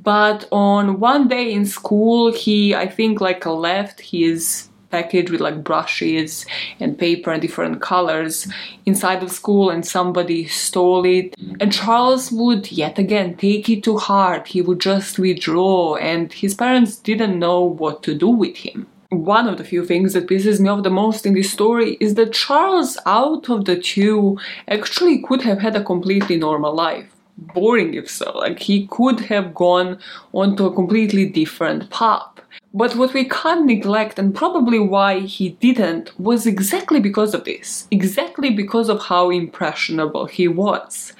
[0.00, 5.64] But on one day in school, he, I think, like left his package with like
[5.64, 6.46] brushes
[6.78, 8.46] and paper and different colors
[8.86, 13.98] inside of school and somebody stole it and charles would yet again take it to
[13.98, 18.86] heart he would just withdraw and his parents didn't know what to do with him
[19.10, 22.14] one of the few things that pisses me off the most in this story is
[22.14, 24.38] that Charles, out of the two,
[24.68, 27.14] actually could have had a completely normal life.
[27.38, 29.98] Boring if so, like he could have gone
[30.32, 32.28] onto a completely different path.
[32.74, 37.86] But what we can't neglect, and probably why he didn't, was exactly because of this.
[37.90, 41.14] Exactly because of how impressionable he was.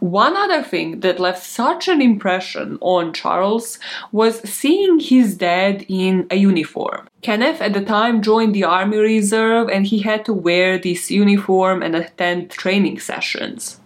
[0.00, 3.78] One other thing that left such an impression on Charles
[4.10, 7.07] was seeing his dad in a uniform.
[7.20, 11.82] Kenneth at the time joined the Army Reserve and he had to wear this uniform
[11.82, 13.80] and attend training sessions.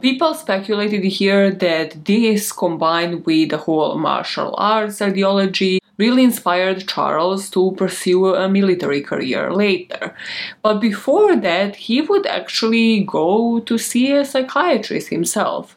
[0.00, 7.50] People speculated here that this, combined with the whole martial arts ideology, really inspired Charles
[7.50, 10.14] to pursue a military career later.
[10.62, 15.76] But before that, he would actually go to see a psychiatrist himself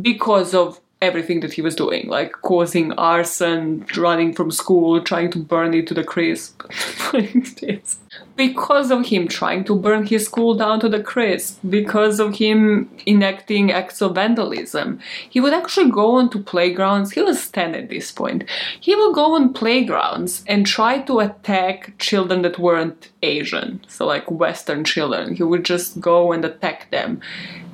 [0.00, 5.38] because of everything that he was doing, like causing arson, running from school, trying to
[5.38, 6.62] burn it to the crisp.
[8.36, 12.88] because of him trying to burn his school down to the crisp, because of him
[13.06, 17.12] enacting acts of vandalism, he would actually go onto playgrounds.
[17.12, 18.44] He was 10 at this point.
[18.80, 24.30] He would go on playgrounds and try to attack children that weren't Asian, so like
[24.30, 25.34] Western children.
[25.34, 27.20] He would just go and attack them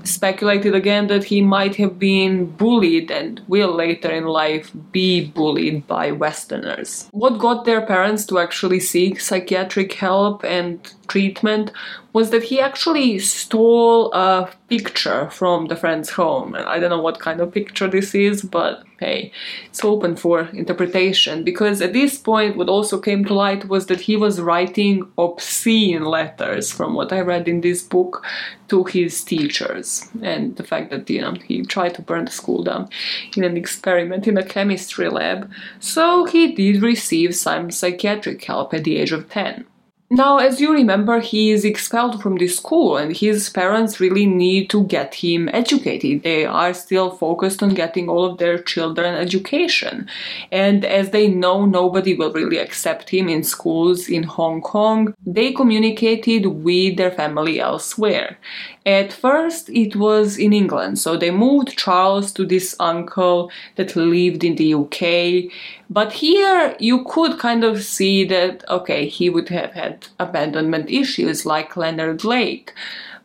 [0.04, 5.86] speculated again that he might have been bullied and will later in life be bullied
[5.86, 7.08] by Westerners.
[7.10, 11.70] What got their parents to actually seek psychiatric help and treatment
[12.14, 16.54] was that he actually stole a picture from the friend's home.
[16.56, 19.32] I don't know what kind of picture this is, but hey,
[19.66, 21.44] it's open for interpretation.
[21.44, 26.04] Because at this point, what also came to light was that he was writing obscene
[26.04, 28.24] letters, from what I read in this book,
[28.68, 30.08] to his teachers.
[30.22, 32.88] And the fact that, you know, he tried to burn the school down
[33.36, 35.50] in an experiment in a chemistry lab.
[35.80, 39.66] So he did receive some psychiatric help at the age of 10.
[40.10, 44.68] Now, as you remember, he is expelled from this school, and his parents really need
[44.70, 46.22] to get him educated.
[46.22, 50.06] They are still focused on getting all of their children education.
[50.52, 55.52] And as they know nobody will really accept him in schools in Hong Kong, they
[55.52, 58.38] communicated with their family elsewhere.
[58.86, 64.44] At first, it was in England, so they moved Charles to this uncle that lived
[64.44, 65.50] in the UK.
[65.88, 71.44] But here, you could kind of see that, okay, he would have had abandonment issues
[71.46, 72.72] like Leonard Lake.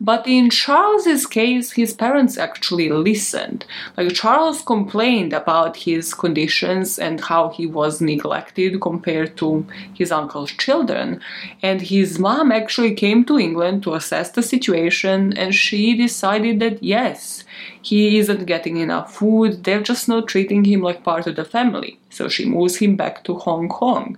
[0.01, 3.65] But in Charles's case, his parents actually listened.
[3.97, 10.51] Like Charles complained about his conditions and how he was neglected compared to his uncle's
[10.51, 11.19] children.
[11.61, 16.81] And his mom actually came to England to assess the situation and she decided that
[16.81, 17.43] yes,
[17.81, 21.99] he isn't getting enough food, they're just not treating him like part of the family.
[22.09, 24.17] So she moves him back to Hong Kong.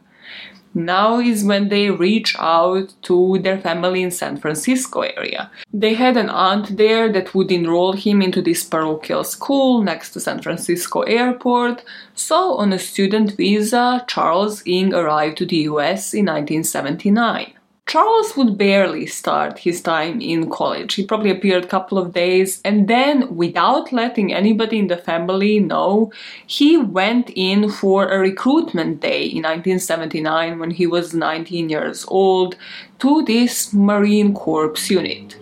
[0.74, 5.51] Now is when they reach out to their family in San Francisco area.
[5.74, 10.19] They had an aunt there that would enroll him into this parochial school next to
[10.19, 11.84] San Francisco airport.
[12.15, 17.53] So on a student visa, Charles Ng arrived to the US in 1979.
[17.88, 20.93] Charles would barely start his time in college.
[20.93, 25.59] He probably appeared a couple of days and then, without letting anybody in the family
[25.59, 26.11] know,
[26.47, 32.55] he went in for a recruitment day in 1979 when he was 19 years old
[32.99, 35.38] to this Marine Corps unit.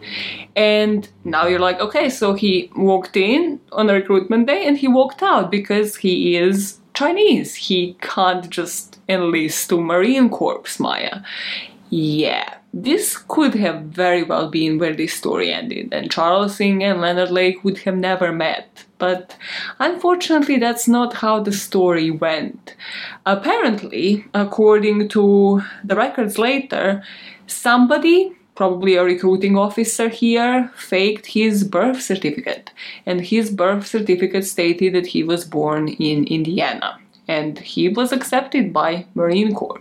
[0.56, 4.88] And now you're like, okay, so he walked in on a recruitment day and he
[4.88, 7.56] walked out because he is Chinese.
[7.56, 11.24] He can't just enlist to Marine Corps, Maja.
[11.90, 17.02] Yeah, this could have very well been where this story ended, and Charles Ng and
[17.02, 18.86] Leonard Lake would have never met.
[19.00, 19.36] But
[19.80, 22.76] unfortunately, that's not how the story went.
[23.26, 27.04] Apparently, according to the records later,
[27.48, 32.72] somebody probably a recruiting officer here, faked his birth certificate.
[33.06, 37.00] And his birth certificate stated that he was born in Indiana.
[37.30, 39.80] And he was accepted by Marine Corps.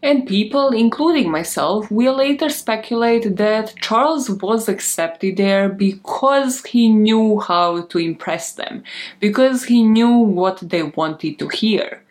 [0.00, 7.40] And people, including myself, will later speculate that Charles was accepted there because he knew
[7.40, 8.84] how to impress them,
[9.18, 12.02] because he knew what they wanted to hear.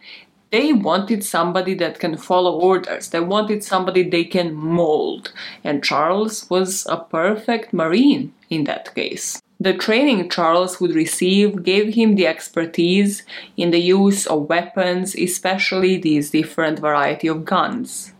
[0.51, 5.31] They wanted somebody that can follow orders, they wanted somebody they can mold,
[5.63, 9.41] and Charles was a perfect Marine in that case.
[9.59, 13.23] The training Charles would receive gave him the expertise
[13.55, 18.13] in the use of weapons, especially these different variety of guns.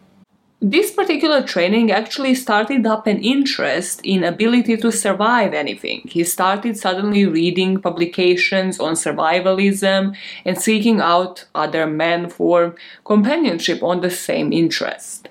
[0.60, 6.02] This particular training actually started up an interest in ability to survive anything.
[6.06, 12.74] He started suddenly reading publications on survivalism and seeking out other men for
[13.06, 15.30] companionship on the same interest.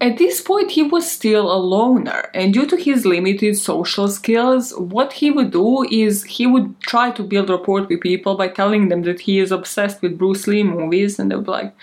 [0.00, 4.72] At this point, he was still a loner, and due to his limited social skills,
[4.78, 8.88] what he would do is he would try to build rapport with people by telling
[8.88, 11.74] them that he is obsessed with Bruce Lee movies, and they would be like,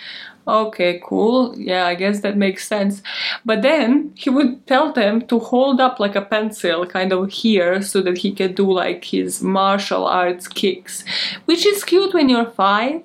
[0.47, 3.01] okay, cool, yeah, I guess that makes sense.
[3.43, 7.81] But then he would tell them to hold up like a pencil kind of here
[7.81, 11.03] so that he could do like his martial arts kicks,
[11.45, 13.01] which is cute when you're five.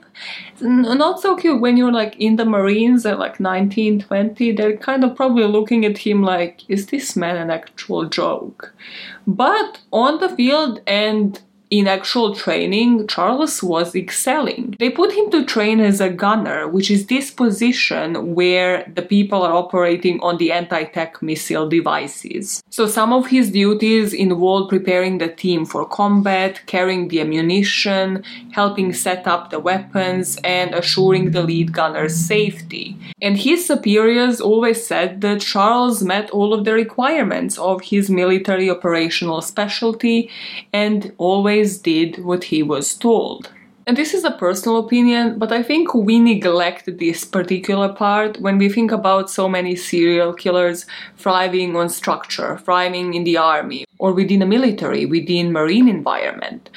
[0.61, 4.53] Not so cute when you're like in the Marines at like 19, 20.
[4.53, 8.75] They're kind of probably looking at him like, is this man an actual joke?
[9.27, 11.41] But on the field and
[11.71, 14.75] in actual training, Charles was excelling.
[14.81, 19.43] They put him to train as a gunner, which is this position where the people
[19.43, 22.61] are operating on the anti tech missile devices.
[22.71, 28.93] So, some of his duties involved preparing the team for combat, carrying the ammunition, helping
[28.93, 32.97] set up the weapons, and assuring the lead gunner's safety.
[33.23, 38.69] And his superiors always said that Charles met all of the requirements of his military
[38.69, 40.31] operational specialty
[40.73, 43.51] and always always did what he was told.
[43.87, 48.59] And this is a personal opinion, but I think we neglect this particular part when
[48.59, 54.13] we think about so many serial killers thriving on structure, thriving in the army, or
[54.13, 56.71] within a military, within marine environment.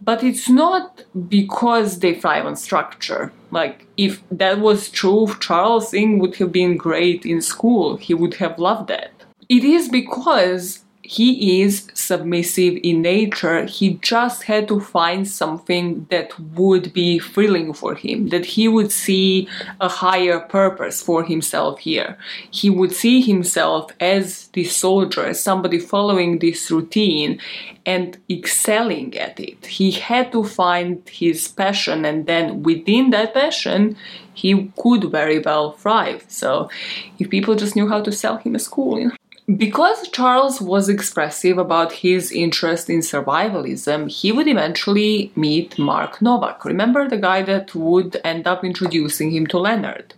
[0.00, 3.32] But it's not because they thrive on structure.
[3.50, 7.96] Like, if that was true, Charles Ng would have been great in school.
[7.96, 9.12] He would have loved that.
[9.48, 13.64] It is because he is submissive in nature.
[13.64, 18.92] He just had to find something that would be thrilling for him, that he would
[18.92, 19.48] see
[19.80, 22.16] a higher purpose for himself here.
[22.52, 27.40] He would see himself as this soldier, as somebody following this routine
[27.84, 29.66] and excelling at it.
[29.66, 33.96] He had to find his passion, and then within that passion,
[34.32, 36.24] he could very well thrive.
[36.28, 36.70] So,
[37.18, 39.16] if people just knew how to sell him a school, you know.
[39.56, 46.64] Because Charles was expressive about his interest in survivalism, he would eventually meet Mark Novak.
[46.64, 50.14] Remember the guy that would end up introducing him to Leonard?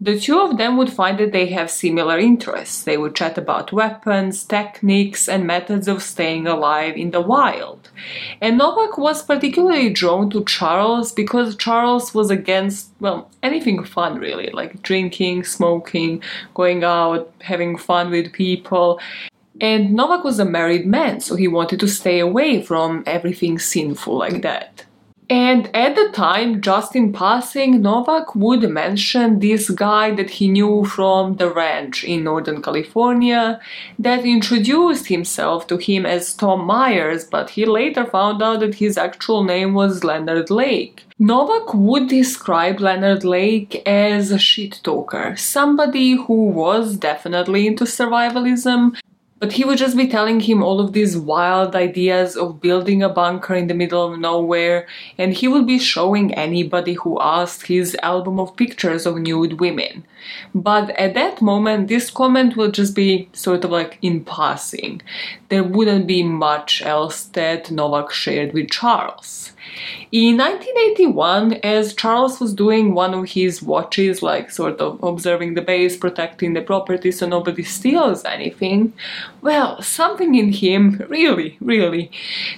[0.00, 2.84] The two of them would find that they have similar interests.
[2.84, 7.90] They would chat about weapons, techniques, and methods of staying alive in the wild.
[8.40, 14.50] And Novak was particularly drawn to Charles because Charles was against, well, anything fun really,
[14.50, 16.22] like drinking, smoking,
[16.54, 19.00] going out, having fun with people.
[19.60, 24.16] And Novak was a married man, so he wanted to stay away from everything sinful
[24.16, 24.84] like that.
[25.30, 30.86] And at the time, just in passing, Novak would mention this guy that he knew
[30.86, 33.60] from the ranch in Northern California
[33.98, 38.96] that introduced himself to him as Tom Myers, but he later found out that his
[38.96, 41.04] actual name was Leonard Lake.
[41.18, 48.96] Novak would describe Leonard Lake as a shit talker, somebody who was definitely into survivalism,
[49.40, 53.08] but he would just be telling him all of these wild ideas of building a
[53.08, 54.86] bunker in the middle of nowhere,
[55.16, 60.04] and he would be showing anybody who asked his album of pictures of nude women.
[60.54, 65.02] But at that moment, this comment will just be sort of like in passing.
[65.48, 69.52] There wouldn't be much else that Novak shared with Charles.
[70.10, 75.60] In 1981, as Charles was doing one of his watches, like sort of observing the
[75.62, 78.92] base, protecting the property so nobody steals anything,
[79.42, 82.10] well, something in him really, really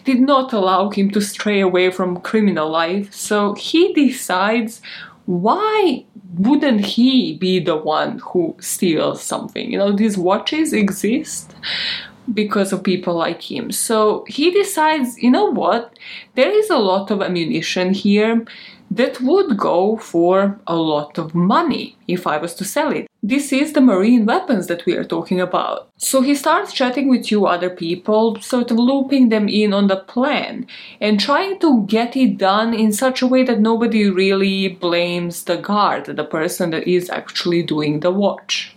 [0.05, 4.81] did not allow him to stray away from criminal life, so he decides
[5.31, 6.05] why
[6.39, 9.71] wouldn't he be the one who steals something?
[9.71, 11.55] You know, these watches exist
[12.35, 13.71] because of people like him.
[13.71, 15.97] So he decides, you know what,
[16.35, 18.45] there is a lot of ammunition here
[18.91, 23.07] that would go for a lot of money if I was to sell it.
[23.23, 25.91] This is the marine weapons that we are talking about.
[25.99, 29.97] So he starts chatting with two other people, sort of looping them in on the
[29.97, 30.67] plan
[31.01, 35.57] and trying to get it done in such a way that nobody really blames the
[35.57, 38.75] guard, the person that is actually doing the watch.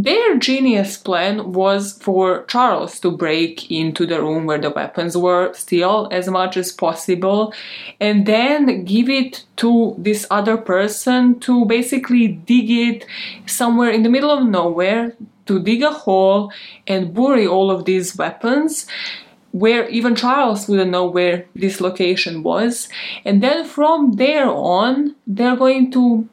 [0.00, 5.52] Their genius plan was for Charles to break into the room where the weapons were,
[5.54, 7.52] steal as much as possible,
[7.98, 13.06] and then give it to this other person to basically dig it
[13.46, 15.16] somewhere in the middle of nowhere,
[15.46, 16.52] to dig a hole
[16.86, 18.86] and bury all of these weapons
[19.50, 22.88] where even Charles wouldn't know where this location was.
[23.24, 26.28] And then from there on, they're going to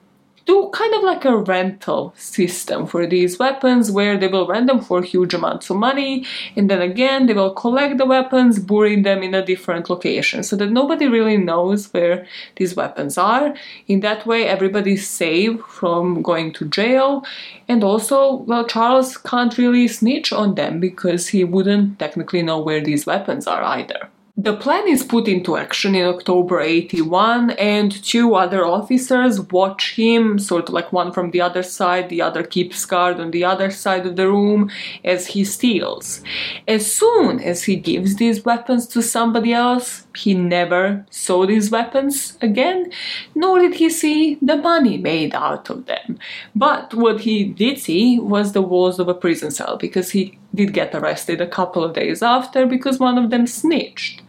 [0.45, 4.79] do kind of like a rental system for these weapons where they will rent them
[4.79, 9.23] for huge amounts of money and then again they will collect the weapons, bury them
[9.23, 12.27] in a different location so that nobody really knows where
[12.57, 13.55] these weapons are.
[13.87, 17.25] In that way, everybody's safe from going to jail
[17.67, 22.81] and also, well, Charles can't really snitch on them because he wouldn't technically know where
[22.81, 24.09] these weapons are either.
[24.37, 30.39] The plan is put into action in October 81, and two other officers watch him,
[30.39, 33.71] sort of like one from the other side, the other keeps guard on the other
[33.71, 34.69] side of the room
[35.05, 36.21] as he steals.
[36.67, 42.37] As soon as he gives these weapons to somebody else, he never saw these weapons
[42.41, 42.91] again,
[43.35, 46.19] nor did he see the money made out of them.
[46.53, 50.73] But what he did see was the walls of a prison cell because he did
[50.73, 54.21] get arrested a couple of days after because one of them snitched.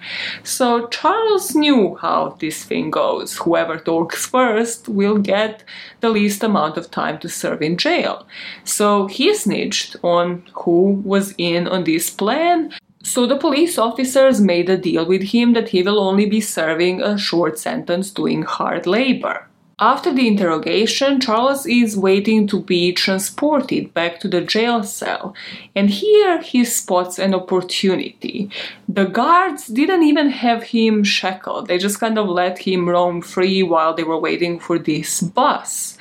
[0.43, 3.37] So Charles knew how this thing goes.
[3.39, 5.65] Whoever talks first will get
[6.01, 8.27] the least amount of time to serve in jail.
[8.65, 12.73] So he snitched on who was in on this plan.
[13.03, 17.01] So the police officers made a deal with him that he will only be serving
[17.01, 19.47] a short sentence doing hard labor.
[19.79, 25.35] After the interrogation, Charles is waiting to be transported back to the jail cell,
[25.75, 28.49] and here he spots an opportunity.
[28.89, 33.63] The guards didn't even have him shackled, they just kind of let him roam free
[33.63, 35.99] while they were waiting for this bus.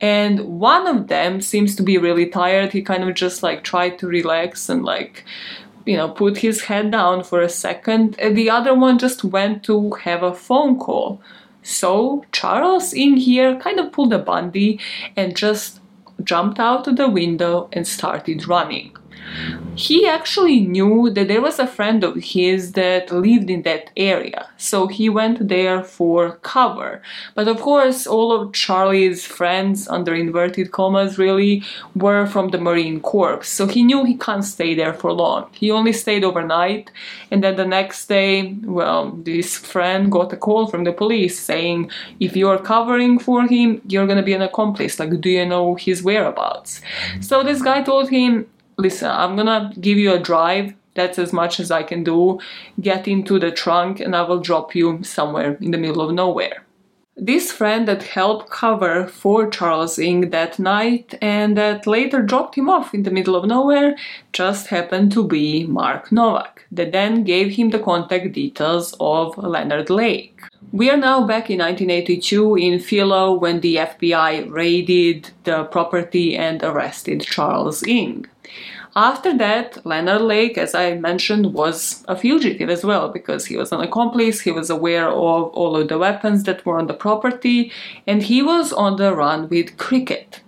[0.00, 3.98] And one of them seems to be really tired, he kind of just like tried
[3.98, 5.24] to relax and like
[5.84, 9.64] you know, put his head down for a second, and the other one just went
[9.64, 11.20] to have a phone call
[11.66, 14.78] so Charles in here kind of pulled a Bundy
[15.16, 15.80] and just
[16.22, 18.95] jumped out of the window and started running.
[19.74, 24.48] He actually knew that there was a friend of his that lived in that area,
[24.56, 27.02] so he went there for cover.
[27.34, 31.62] But of course, all of Charlie's friends, under inverted commas, really
[31.94, 35.50] were from the Marine Corps, so he knew he can't stay there for long.
[35.52, 36.90] He only stayed overnight,
[37.30, 41.90] and then the next day, well, this friend got a call from the police saying,
[42.18, 44.98] If you're covering for him, you're gonna be an accomplice.
[44.98, 46.80] Like, do you know his whereabouts?
[47.20, 48.46] So this guy told him,
[48.78, 50.74] listen, I'm gonna give you a drive.
[50.94, 52.40] That's as much as I can do.
[52.80, 56.65] Get into the trunk and I will drop you somewhere in the middle of nowhere.
[57.18, 62.68] This friend that helped cover for Charles Ng that night and that later dropped him
[62.68, 63.96] off in the middle of nowhere
[64.34, 69.88] just happened to be Mark Novak, that then gave him the contact details of Leonard
[69.88, 70.38] Lake.
[70.72, 76.62] We are now back in 1982 in Philo when the FBI raided the property and
[76.62, 78.26] arrested Charles Ng.
[78.96, 83.70] After that, Leonard Lake, as I mentioned, was a fugitive as well because he was
[83.70, 87.70] an accomplice, he was aware of all of the weapons that were on the property,
[88.06, 90.40] and he was on the run with Cricket.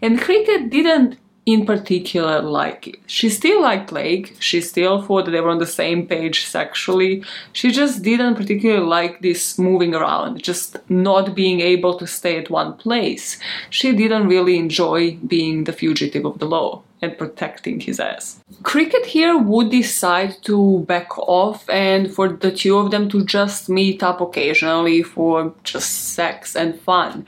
[0.00, 3.00] And Cricket didn't in particular like it.
[3.08, 7.24] She still liked Lake, she still thought they were on the same page sexually.
[7.52, 12.50] She just didn't particularly like this moving around, just not being able to stay at
[12.50, 13.36] one place.
[13.68, 18.40] She didn't really enjoy being the fugitive of the law and protecting his ass.
[18.62, 23.68] Cricket here would decide to back off and for the two of them to just
[23.68, 27.24] meet up occasionally for just sex and fun.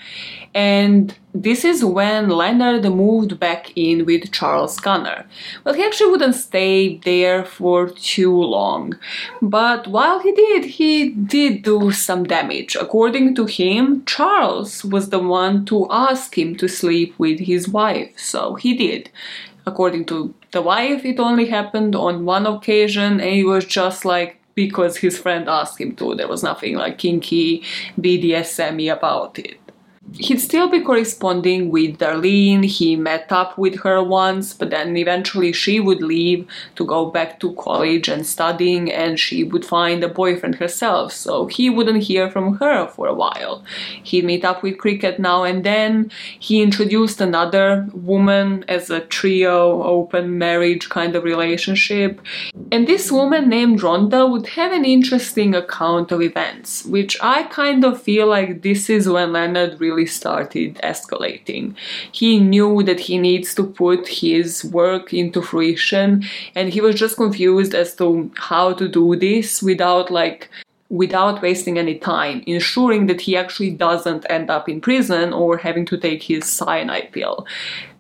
[0.55, 5.27] And this is when Leonard moved back in with Charles Gunnar.
[5.63, 8.99] Well, he actually wouldn't stay there for too long,
[9.43, 12.77] but while he did, he did do some damage.
[12.77, 18.19] According to him, Charles was the one to ask him to sleep with his wife,
[18.19, 19.11] so he did.
[19.67, 24.41] According to the wife, it only happened on one occasion, and it was just like
[24.55, 26.15] because his friend asked him to.
[26.15, 27.63] There was nothing like kinky
[28.01, 29.58] BDSM about it
[30.15, 32.65] he'd still be corresponding with Darlene.
[32.65, 37.41] He met up with her once, but then eventually she would leave to go back
[37.41, 42.31] to college and studying, and she would find a boyfriend herself, so he wouldn't hear
[42.31, 43.63] from her for a while.
[44.03, 46.11] He'd meet up with Cricket now and then.
[46.39, 52.21] He introduced another woman as a trio, open marriage kind of relationship.
[52.73, 57.85] And this woman named Rhonda would have an interesting account of events, which I kind
[57.85, 61.75] of feel like this is when Leonard really started escalating.
[62.13, 67.17] He knew that he needs to put his work into fruition and he was just
[67.17, 70.49] confused as to how to do this without like
[70.91, 75.85] without wasting any time, ensuring that he actually doesn't end up in prison or having
[75.85, 77.47] to take his cyanide pill.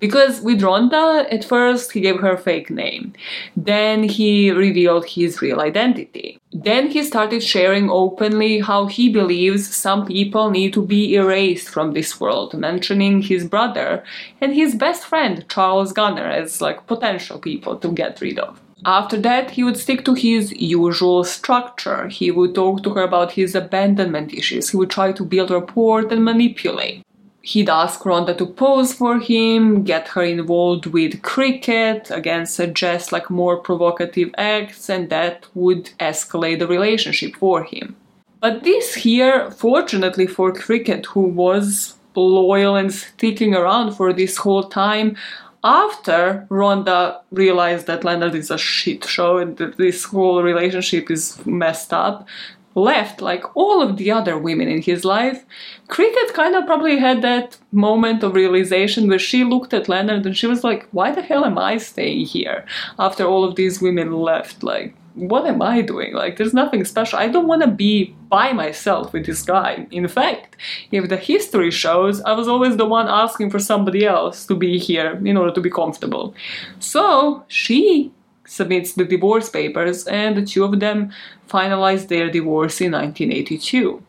[0.00, 3.12] Because with Rhonda, at first he gave her a fake name.
[3.56, 6.38] Then he revealed his real identity.
[6.52, 11.92] Then he started sharing openly how he believes some people need to be erased from
[11.92, 14.02] this world, mentioning his brother
[14.40, 18.58] and his best friend, Charles Gunnar, as like potential people to get rid of.
[18.84, 22.08] After that, he would stick to his usual structure.
[22.08, 24.70] He would talk to her about his abandonment issues.
[24.70, 27.04] He would try to build rapport and manipulate.
[27.42, 33.30] He'd ask Rhonda to pose for him, get her involved with cricket, again suggest like
[33.30, 37.96] more provocative acts, and that would escalate the relationship for him.
[38.40, 44.64] But this here, fortunately for Cricket, who was loyal and sticking around for this whole
[44.64, 45.16] time,
[45.64, 51.44] after Rhonda realized that Leonard is a shit show and that this whole relationship is
[51.46, 52.26] messed up,
[52.74, 55.44] left, like all of the other women in his life,
[55.88, 60.36] Cricket kind of probably had that moment of realization where she looked at Leonard and
[60.36, 62.64] she was like, why the hell am I staying here
[62.98, 64.62] after all of these women left?
[64.62, 66.14] Like, what am I doing?
[66.14, 67.18] Like, there's nothing special.
[67.18, 69.86] I don't want to be by myself with this guy.
[69.90, 70.56] In fact,
[70.92, 74.78] if the history shows, I was always the one asking for somebody else to be
[74.78, 76.34] here in order to be comfortable.
[76.78, 78.12] So she
[78.46, 81.12] submits the divorce papers, and the two of them
[81.48, 84.02] finalize their divorce in 1982.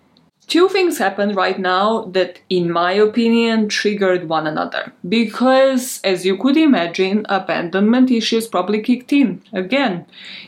[0.50, 4.92] Two things happened right now that, in my opinion, triggered one another.
[5.08, 10.08] Because, as you could imagine, abandonment issues probably kicked in again.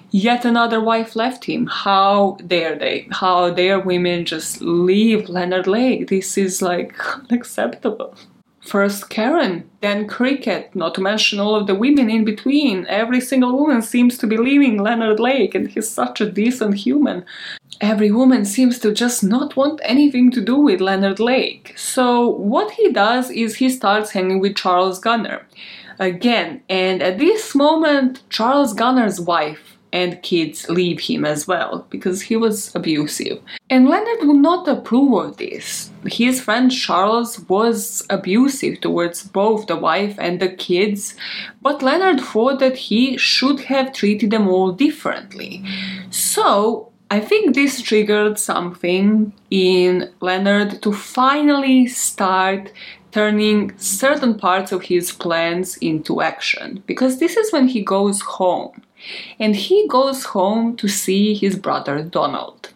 [0.10, 1.68] Yet another wife left him.
[1.68, 3.10] How dare they?
[3.12, 6.08] How dare women just leave Leonard Lake?
[6.08, 6.96] This is like
[7.30, 8.16] unacceptable.
[8.62, 12.88] First Karen, then Cricket, not to mention all of the women in between.
[12.88, 17.24] Every single woman seems to be leaving Leonard Lake, and he's such a decent human
[17.82, 21.74] every woman seems to just not want anything to do with Leonard Lake.
[21.76, 25.48] So, what he does is he starts hanging with Charles Gunnar
[26.00, 32.22] again, and at this moment, Charles Gunnar's wife and kids leave him as well because
[32.22, 33.42] he was abusive.
[33.70, 35.92] And Leonard would not approve of this.
[36.06, 41.16] His friend Charles was abusive towards both the wife and the kids,
[41.62, 45.64] but Leonard thought that he should have treated them all differently.
[46.10, 52.72] So I think this triggered something in Leonard to finally start
[53.12, 58.82] turning certain parts of his plans into action because this is when he goes home
[59.38, 62.71] and he goes home to see his brother Donald.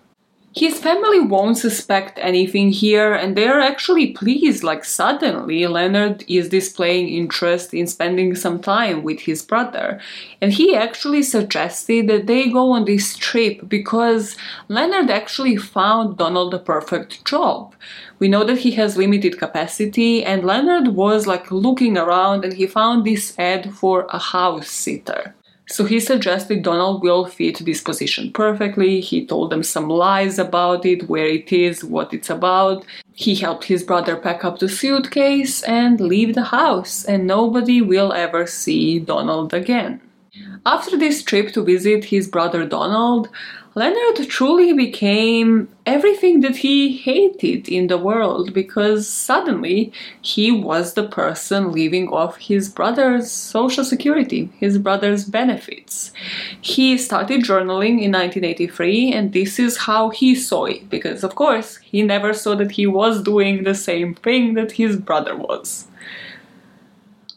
[0.56, 4.64] His family won't suspect anything here, and they're actually pleased.
[4.64, 10.00] Like, suddenly, Leonard is displaying interest in spending some time with his brother.
[10.40, 14.38] And he actually suggested that they go on this trip because
[14.70, 17.76] Leonard actually found Donald the perfect job.
[18.20, 22.66] We know that he has limited capacity, and Leonard was like looking around and he
[22.66, 25.36] found this ad for a house sitter.
[25.68, 29.02] So he suggested Donald will fit this position perfectly.
[29.02, 32.86] He told them some lies about it, where it is, what it's about.
[33.14, 38.14] He helped his brother pack up the suitcase and leave the house, and nobody will
[38.14, 40.02] ever see Donald again.
[40.66, 43.30] After this trip to visit his brother Donald,
[43.78, 49.92] Leonard truly became everything that he hated in the world because suddenly
[50.22, 56.14] he was the person living off his brother's social security, his brother's benefits.
[56.62, 61.76] He started journaling in 1983, and this is how he saw it because, of course,
[61.80, 65.88] he never saw that he was doing the same thing that his brother was.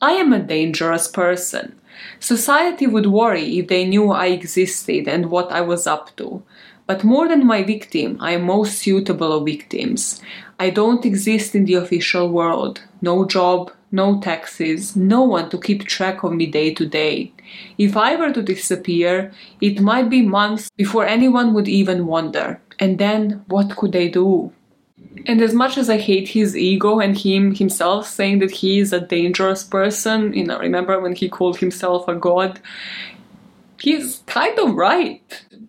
[0.01, 1.78] I am a dangerous person.
[2.20, 6.43] Society would worry if they knew I existed and what I was up to.
[6.86, 10.23] But more than my victim, I am most suitable of victims.
[10.59, 12.81] I don't exist in the official world.
[13.03, 17.32] No job, no taxes, no one to keep track of me day to day.
[17.77, 22.61] If I were to disappear, it might be months before anyone would even wonder.
[22.78, 24.53] And then what could they do?
[25.27, 28.93] And as much as I hate his ego and him himself saying that he is
[28.93, 32.61] a dangerous person, you know, remember when he called himself a god?
[33.81, 35.23] He's kind of right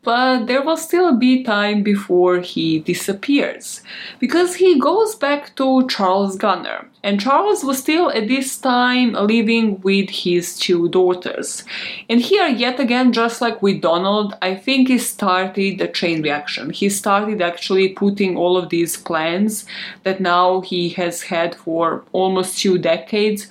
[0.03, 3.81] but there will still be time before he disappears.
[4.19, 9.79] Because he goes back to Charles Gunnar, and Charles was still at this time living
[9.81, 11.63] with his two daughters.
[12.09, 16.71] And here, yet again, just like with Donald, I think he started a chain reaction.
[16.71, 19.65] He started actually putting all of these plans
[20.03, 23.47] that now he has had for almost two decades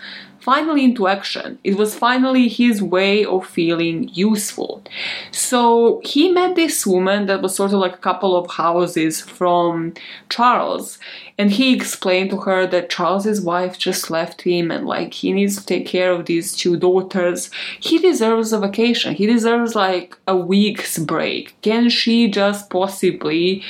[0.48, 1.58] finally into action.
[1.62, 4.82] It was finally his way of feeling useful.
[5.30, 9.92] So he met this woman that was sort of like a couple of houses from
[10.30, 10.98] Charles,
[11.36, 15.56] and he explained to her that Charles's wife just left him and like he needs
[15.58, 17.50] to take care of these two daughters.
[17.78, 19.14] He deserves a vacation.
[19.14, 21.60] He deserves like a week's break.
[21.60, 23.62] Can she just possibly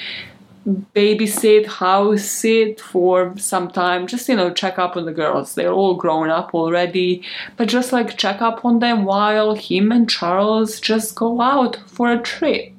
[0.68, 5.54] babysit, house sit for some time, just you know, check up on the girls.
[5.54, 7.24] They're all grown up already,
[7.56, 12.12] but just like check up on them while him and Charles just go out for
[12.12, 12.72] a trip.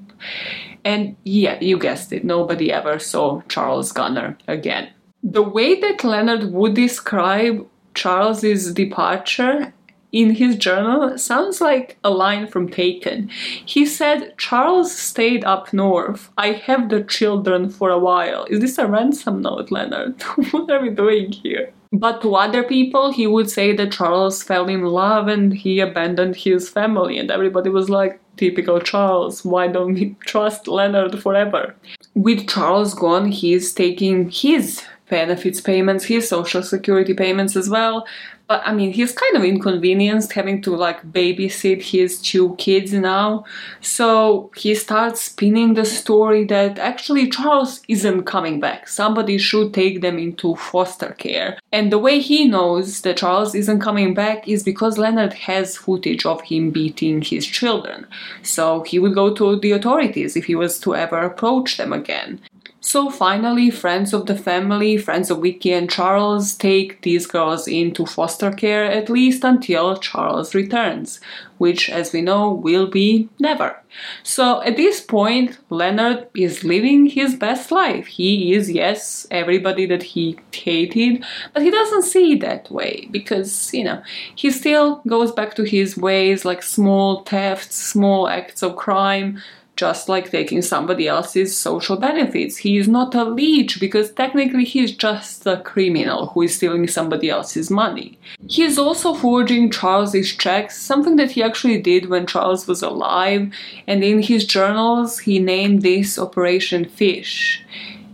[0.85, 4.89] And yeah, you guessed it, nobody ever saw Charles Gunnar again.
[5.23, 9.73] The way that Leonard would describe Charles's departure
[10.11, 13.29] in his journal sounds like a line from Taken.
[13.65, 16.29] He said, Charles stayed up north.
[16.37, 18.45] I have the children for a while.
[18.45, 20.21] Is this a ransom note, Leonard?
[20.51, 21.71] what are we doing here?
[21.91, 26.35] But to other people, he would say that Charles fell in love and he abandoned
[26.35, 31.75] his family, and everybody was like, typical Charles, why don't we trust Leonard forever?
[32.15, 38.05] with Charles gone, he's taking his benefits payments, his social security payments as well.
[38.49, 43.45] But I mean, he's kind of inconvenienced having to like babysit his two kids now.
[43.79, 48.87] So he starts spinning the story that actually Charles isn't coming back.
[48.87, 51.59] Somebody should take them into foster care.
[51.71, 56.25] And the way he knows that Charles isn't coming back is because Leonard has footage
[56.25, 58.07] of him beating his children.
[58.41, 62.41] So he would go to the authorities if he was to ever approach them again.
[62.81, 68.05] So finally, friends of the family, friends of Vicky and Charles, take these girls into
[68.05, 71.19] foster care at least until Charles returns,
[71.57, 73.81] which, as we know, will be never.
[74.23, 78.07] So at this point, Leonard is living his best life.
[78.07, 83.73] He is, yes, everybody that he hated, but he doesn't see it that way because,
[83.73, 84.01] you know,
[84.35, 89.41] he still goes back to his ways like small thefts, small acts of crime
[89.79, 92.57] just like taking somebody else's social benefits.
[92.57, 97.29] He is not a leech because technically he's just a criminal who is stealing somebody
[97.29, 98.19] else's money.
[98.49, 103.53] He is also forging Charles's checks, something that he actually did when Charles was alive,
[103.87, 107.63] and in his journals he named this Operation Fish.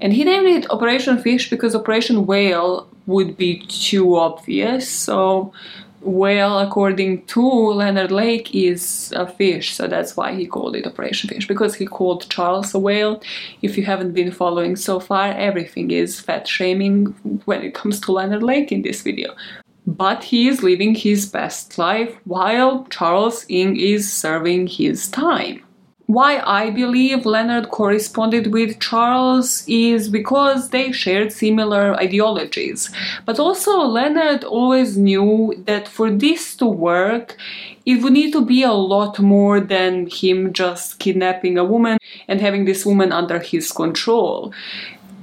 [0.02, 5.52] And he named it Operation Fish because Operation Whale would be too obvious, so
[6.06, 11.30] whale, according to Leonard Lake, is a fish, so that's why he called it Operation
[11.30, 13.22] Fish, because he called Charles a whale.
[13.62, 17.08] If you haven't been following so far, everything is fat shaming
[17.46, 19.36] when it comes to Leonard Lake in this video.
[19.88, 25.65] But he is living his best life while Charles Ng is serving his time.
[26.08, 32.92] Why I believe Leonard corresponded with Charles is because they shared similar ideologies.
[33.26, 37.38] But also, Leonard always knew that for this to work,
[37.88, 42.40] it would need to be a lot more than him just kidnapping a woman and
[42.40, 44.54] having this woman under his control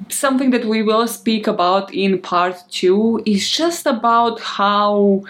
[0.09, 5.22] something that we will speak about in part two is just about how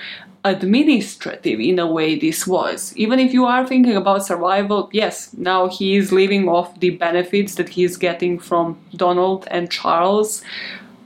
[0.45, 2.93] administrative in a way this was.
[2.97, 7.55] Even if you are thinking about survival, yes, now he is living off the benefits
[7.57, 10.43] that he's getting from Donald and Charles.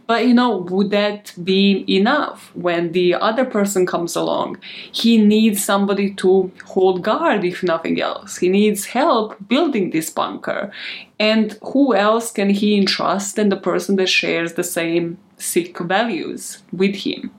[0.07, 4.59] But you know, would that be enough when the other person comes along?
[4.93, 8.39] He needs somebody to hold guard, if nothing else.
[8.39, 10.71] He needs help building this bunker.
[11.19, 16.63] And who else can he entrust than the person that shares the same sick values
[16.73, 17.33] with him?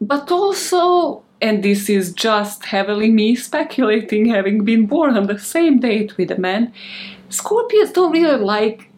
[0.00, 5.80] But also, and this is just heavily me speculating, having been born on the same
[5.80, 6.72] date with a man,
[7.28, 8.90] Scorpios don't really like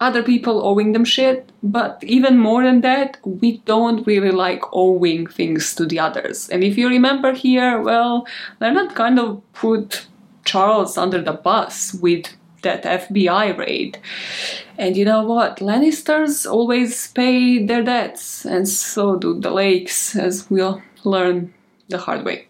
[0.00, 5.26] other people owing them shit, but even more than that, we don't really like owing
[5.26, 6.48] things to the others.
[6.50, 8.26] And if you remember here, well,
[8.60, 10.06] Leonard kind of put
[10.44, 13.98] Charles under the bus with that FBI raid.
[14.78, 15.58] And you know what?
[15.58, 21.54] Lannisters always pay their debts, and so do the Lakes, as we'll learn
[21.88, 22.46] the hard way.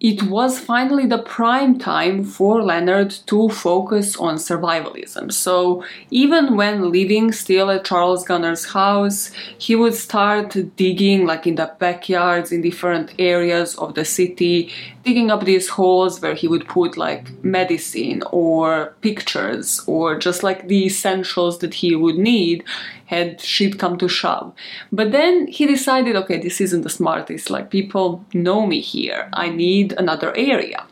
[0.00, 5.32] It was finally the prime time for Leonard to focus on survivalism.
[5.32, 11.56] So, even when living still at Charles Gunnar's house, he would start digging, like in
[11.56, 14.72] the backyards in different areas of the city,
[15.02, 20.68] digging up these holes where he would put like medicine or pictures or just like
[20.68, 22.62] the essentials that he would need
[23.08, 24.52] had shit come to shove.
[24.92, 27.50] But then he decided, okay, this isn't the smartest.
[27.50, 29.28] Like, people know me here.
[29.32, 30.84] I need another area.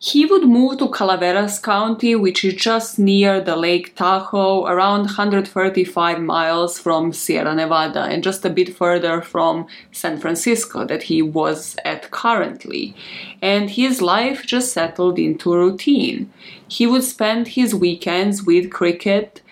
[0.00, 6.20] He would move to Calaveras County, which is just near the Lake Tahoe, around 135
[6.20, 11.76] miles from Sierra Nevada, and just a bit further from San Francisco that he was
[11.84, 12.94] at currently.
[13.42, 16.32] And his life just settled into routine.
[16.68, 19.42] He would spend his weekends with cricket,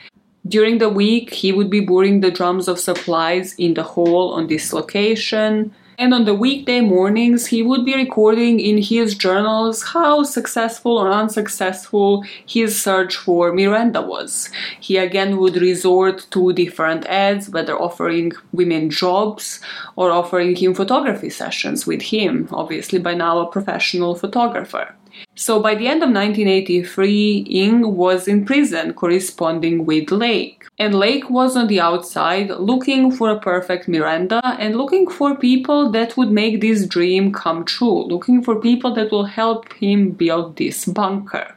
[0.49, 4.47] during the week, he would be boring the drums of supplies in the hall on
[4.47, 5.75] this location.
[5.99, 11.11] And on the weekday mornings, he would be recording in his journals how successful or
[11.11, 14.51] unsuccessful his search for Miranda was.
[14.79, 19.59] He again would resort to different ads, whether offering women jobs
[19.97, 24.95] or offering him photography sessions with him, obviously by now a professional photographer.
[25.35, 30.65] So by the end of 1983, Ng was in prison corresponding with Lake.
[30.79, 35.91] And Lake was on the outside looking for a perfect Miranda and looking for people
[35.93, 40.57] that would make this dream come true, looking for people that will help him build
[40.57, 41.56] this bunker.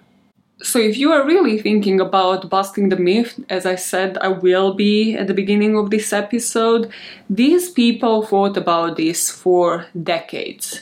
[0.61, 4.73] So, if you are really thinking about busting the myth, as I said, I will
[4.73, 6.91] be at the beginning of this episode,
[7.29, 10.81] these people thought about this for decades.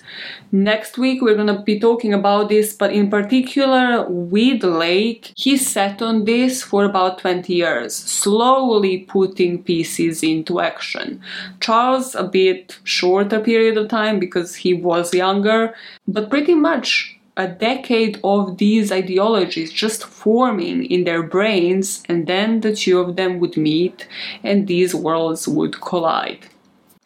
[0.51, 6.01] Next week, we're gonna be talking about this, but in particular, with Lake, he sat
[6.01, 11.21] on this for about 20 years, slowly putting pieces into action.
[11.59, 15.75] Charles, a bit shorter period of time because he was younger,
[16.07, 22.61] but pretty much a decade of these ideologies just forming in their brains, and then
[22.61, 24.07] the two of them would meet
[24.43, 26.47] and these worlds would collide.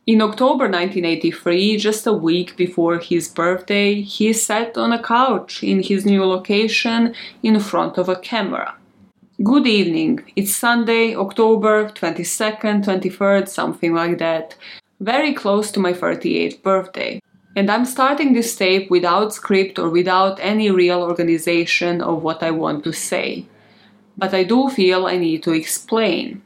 [0.08, 5.84] In October 1983, just a week before his birthday, he sat on a couch in
[5.84, 7.14] his new location
[7.44, 8.76] in front of a camera.
[9.44, 10.24] Good evening.
[10.36, 14.56] It's Sunday, October 22nd, 23rd, something like that.
[15.00, 17.22] Very close to my 38th birthday.
[17.56, 22.52] And I'm starting this tape without script or without any real organization of what I
[22.52, 23.46] want to say.
[24.18, 26.44] But I do feel I need to explain.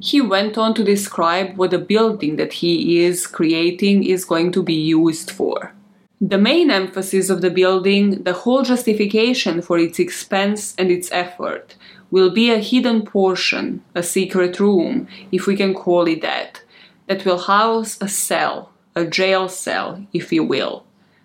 [0.00, 4.62] He went on to describe what the building that he is creating is going to
[4.62, 5.74] be used for.
[6.20, 11.76] The main emphasis of the building, the whole justification for its expense and its effort,
[12.10, 16.62] will be a hidden portion, a secret room, if we can call it that,
[17.06, 20.84] that will house a cell, a jail cell, if you will.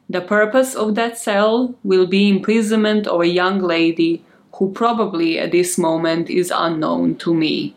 [0.09, 4.23] The purpose of that cell will be imprisonment of a young lady
[4.55, 7.75] who probably at this moment is unknown to me.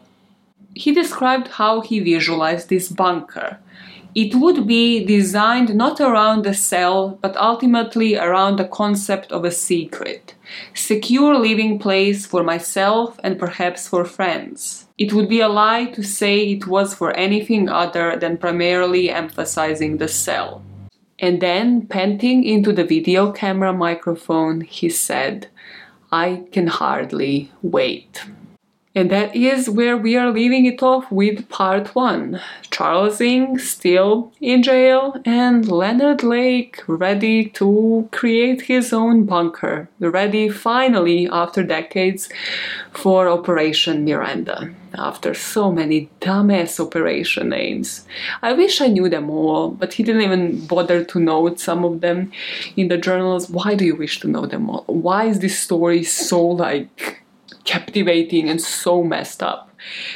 [0.74, 3.58] He described how he visualized this bunker.
[4.16, 9.50] It would be designed not around the cell, but ultimately around the concept of a
[9.50, 10.34] secret,
[10.72, 14.88] secure living place for myself and perhaps for friends.
[14.96, 19.98] It would be a lie to say it was for anything other than primarily emphasizing
[19.98, 20.62] the cell.
[21.18, 25.48] And then, panting into the video camera microphone, he said,
[26.10, 28.24] I can hardly wait.
[28.96, 32.40] And that is where we are leaving it off with part one.
[32.70, 40.48] Charles Ng still in jail, and Leonard Lake ready to create his own bunker, ready
[40.48, 42.30] finally after decades
[42.90, 44.74] for Operation Miranda.
[44.94, 48.06] After so many dumbass operation names.
[48.40, 52.00] I wish I knew them all, but he didn't even bother to note some of
[52.00, 52.32] them
[52.76, 53.50] in the journals.
[53.50, 54.84] Why do you wish to know them all?
[54.86, 57.25] Why is this story so like
[57.66, 59.66] captivating and so messed up.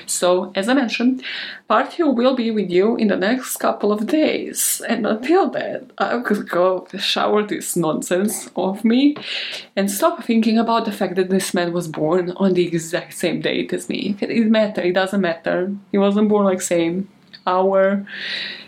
[0.06, 1.22] So, as I mentioned,
[1.68, 4.80] part two will be with you in the next couple of days.
[4.88, 9.16] And until then, I could go shower this nonsense off me
[9.76, 13.40] and stop thinking about the fact that this man was born on the exact same
[13.40, 14.16] date as me.
[14.20, 15.74] It matter, it doesn't matter.
[15.92, 17.08] He wasn't born like same
[17.46, 18.06] hour,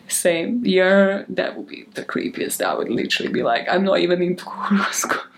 [0.08, 1.24] same year.
[1.28, 2.62] That would be the creepiest.
[2.62, 5.31] I would literally be like, I'm not even into horoscopes.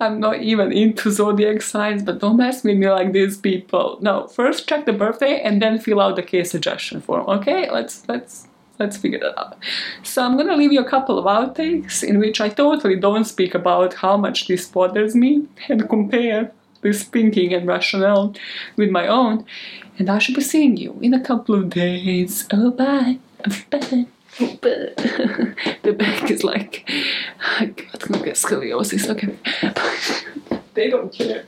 [0.00, 3.98] I'm not even into zodiac signs, but don't mess with me like these people.
[4.00, 7.28] No, first check the birthday and then fill out the case suggestion form.
[7.28, 8.46] Okay, let's let's
[8.78, 9.56] let's figure that out.
[10.02, 13.54] So I'm gonna leave you a couple of outtakes in which I totally don't speak
[13.54, 18.34] about how much this bothers me and compare this thinking and rationale
[18.76, 19.44] with my own.
[19.98, 22.46] And I should be seeing you in a couple of days.
[22.52, 23.18] Oh bye.
[23.70, 24.06] Bye.
[24.38, 24.96] But
[25.82, 26.88] the back is like,
[27.58, 29.08] I'm gonna get scoliosis.
[29.08, 29.36] Okay,
[30.74, 31.44] they don't care.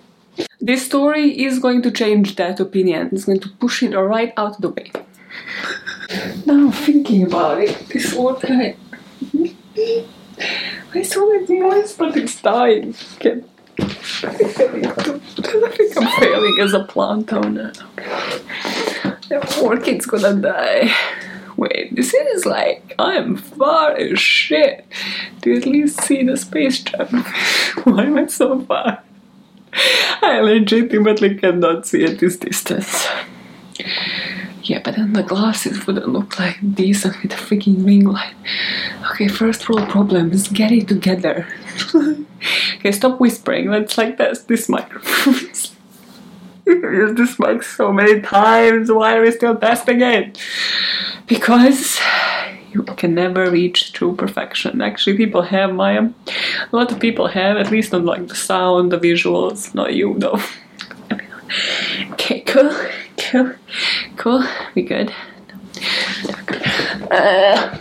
[0.61, 3.11] This story is going to change that opinion.
[3.12, 4.91] It's going to push it right out of the way.
[6.47, 8.77] now thinking about it, this old guy.
[10.93, 12.95] I saw it noise, but it's dying.
[13.17, 13.43] Okay.
[13.79, 13.85] I
[15.73, 17.73] think I'm failing as a plant owner.
[19.29, 20.93] The orchid's gonna die.
[21.61, 24.87] Wait, this is like, I am far as shit.
[25.43, 27.07] Do you at least see the space jam?
[27.85, 29.03] Why am I so far?
[30.23, 33.07] I legitimately cannot see at this distance.
[34.62, 38.35] Yeah, but then the glasses wouldn't look like decent with a freaking ring light.
[39.11, 41.47] Okay, first world problem is get it together.
[42.77, 43.70] okay, stop whispering.
[43.70, 45.35] Let's like test this microphone.
[46.66, 48.91] Use this mic so many times.
[48.91, 50.39] Why are we still testing it?
[51.31, 51.98] Because
[52.73, 54.82] you can never reach true perfection.
[54.82, 56.12] Actually, people have Maja.
[56.73, 59.73] A lot of people have, at least on like the sound, the visuals.
[59.73, 60.40] Not you though.
[62.12, 62.70] okay, cool,
[63.16, 63.55] cool,
[64.16, 64.44] cool.
[64.74, 65.15] We good.
[67.11, 67.78] Uh,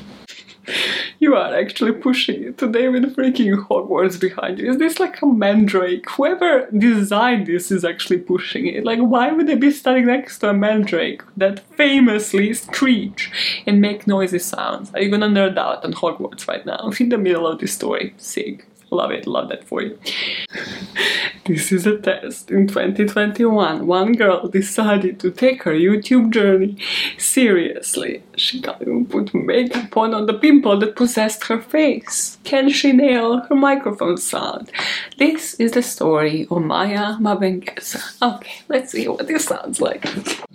[1.30, 4.72] you are actually pushing it today with freaking Hogwarts behind you.
[4.72, 6.10] Is this like a mandrake?
[6.10, 8.84] Whoever designed this is actually pushing it.
[8.84, 13.32] Like, why would they be standing next to a mandrake that famously screech
[13.68, 14.92] and make noisy sounds?
[14.96, 18.16] Are you gonna nerd out on Hogwarts right now in the middle of this story?
[18.18, 18.66] Sig.
[18.92, 19.98] Love it, love that for you.
[21.46, 22.50] this is a test.
[22.50, 26.78] In 2021, one girl decided to take her YouTube journey
[27.18, 28.24] seriously.
[28.36, 32.38] She got even put makeup on on the pimple that possessed her face.
[32.44, 34.72] Can she nail her microphone sound?
[35.18, 38.02] This is the story of Maja Mabengeza.
[38.22, 40.04] Okay, let's see what this sounds like.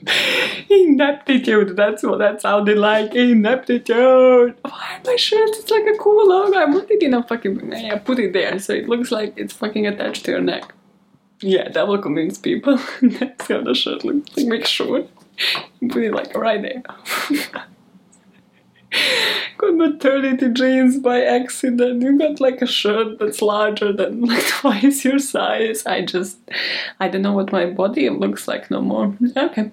[0.70, 3.14] Ineptitude, that's what that sounded like.
[3.14, 4.56] Ineptitude.
[4.62, 5.50] Why my shirt?
[5.50, 6.56] It's like a cool logo.
[6.58, 7.72] I want it in a fucking.
[7.72, 10.74] Yeah, put it there so it looks like it's fucking attached to your neck.
[11.40, 12.78] Yeah, that will convince people.
[13.02, 14.36] that's how the shirt looks.
[14.36, 15.06] Like, make sure.
[15.88, 16.82] Put it like right there.
[19.58, 22.02] Got maternity jeans by accident.
[22.02, 25.84] You got like a shirt that's larger than like twice your size.
[25.86, 26.38] I just,
[27.00, 29.14] I don't know what my body looks like no more.
[29.36, 29.70] Okay,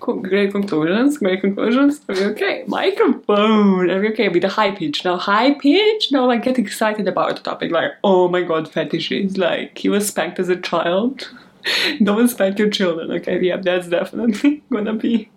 [0.00, 0.20] cool.
[0.20, 1.18] Great conclusions.
[1.18, 2.00] Great conclusions.
[2.08, 2.64] Are we okay?
[2.66, 3.90] Microphone.
[3.90, 5.04] Are we okay with the high pitch?
[5.04, 6.12] Now high pitch.
[6.12, 7.70] Now like get excited about the topic.
[7.70, 9.36] Like oh my god, fetishes.
[9.36, 11.28] Like he was spanked as a child.
[12.02, 13.10] Don't spank your children.
[13.12, 15.30] Okay, yeah, that's definitely gonna be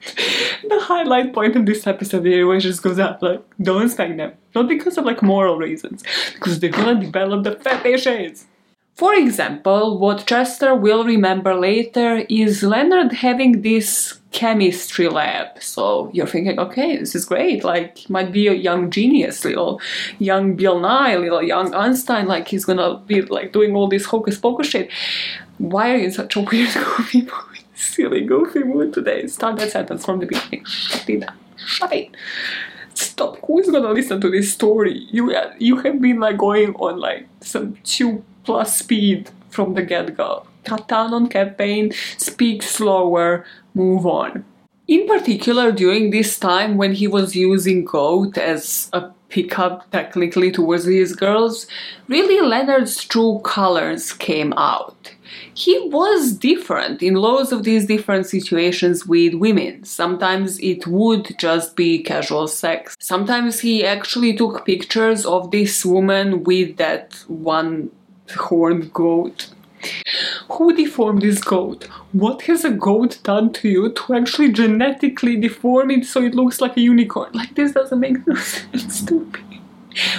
[0.68, 4.32] the highlight point of this episode here just goes up like don't spank them.
[4.54, 6.02] Not because of like moral reasons
[6.34, 8.46] because they're gonna develop the fetishes.
[8.94, 15.60] For example what chester will remember later is leonard having this chemistry lab.
[15.62, 17.64] So you're thinking okay this is great.
[17.64, 19.80] Like might be a young genius little
[20.18, 24.38] young bill nye little young einstein like he's gonna be like doing all this hocus
[24.38, 24.90] pocus shit.
[25.58, 27.30] Why are you such a weird mood
[27.76, 29.26] silly goofy mood today.
[29.26, 30.64] Start that sentence from the beginning.
[30.64, 31.38] Shut it down.
[31.56, 32.10] Shut it.
[32.94, 33.38] Stop.
[33.46, 35.06] Who is gonna listen to this story?
[35.10, 40.16] You you have been like going on like some two plus speed from the get
[40.16, 40.46] go.
[40.64, 41.92] Cut down on caffeine.
[42.16, 43.44] Speak slower.
[43.74, 44.44] Move on.
[44.88, 50.84] In particular, during this time when he was using goat as a pickup technically towards
[50.84, 51.66] these girls,
[52.08, 55.12] really Leonard's true colors came out
[55.56, 59.82] he was different in lots of these different situations with women.
[59.84, 62.94] Sometimes it would just be casual sex.
[63.00, 67.90] Sometimes he actually took pictures of this woman with that one
[68.36, 69.48] horned goat.
[70.50, 71.84] Who deformed this goat?
[72.12, 76.60] What has a goat done to you to actually genetically deform it so it looks
[76.60, 77.30] like a unicorn?
[77.32, 78.66] Like, this doesn't make no sense.
[78.74, 79.42] It's stupid.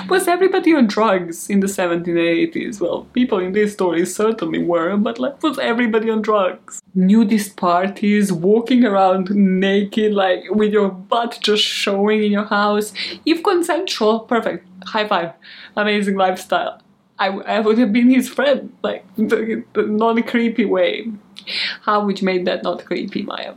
[0.10, 2.80] Was everybody on drugs in the 1780s?
[2.80, 6.82] Well, people in these stories certainly were, but like, was everybody on drugs?
[6.96, 12.94] Nudist parties, walking around naked, like with your butt just showing in your house.
[13.26, 14.66] If consensual, perfect.
[14.86, 15.34] High five.
[15.76, 16.82] Amazing lifestyle.
[17.20, 21.12] I, I would have been his friend, like the, the non creepy way.
[21.82, 23.56] How would you make that not creepy, Maja?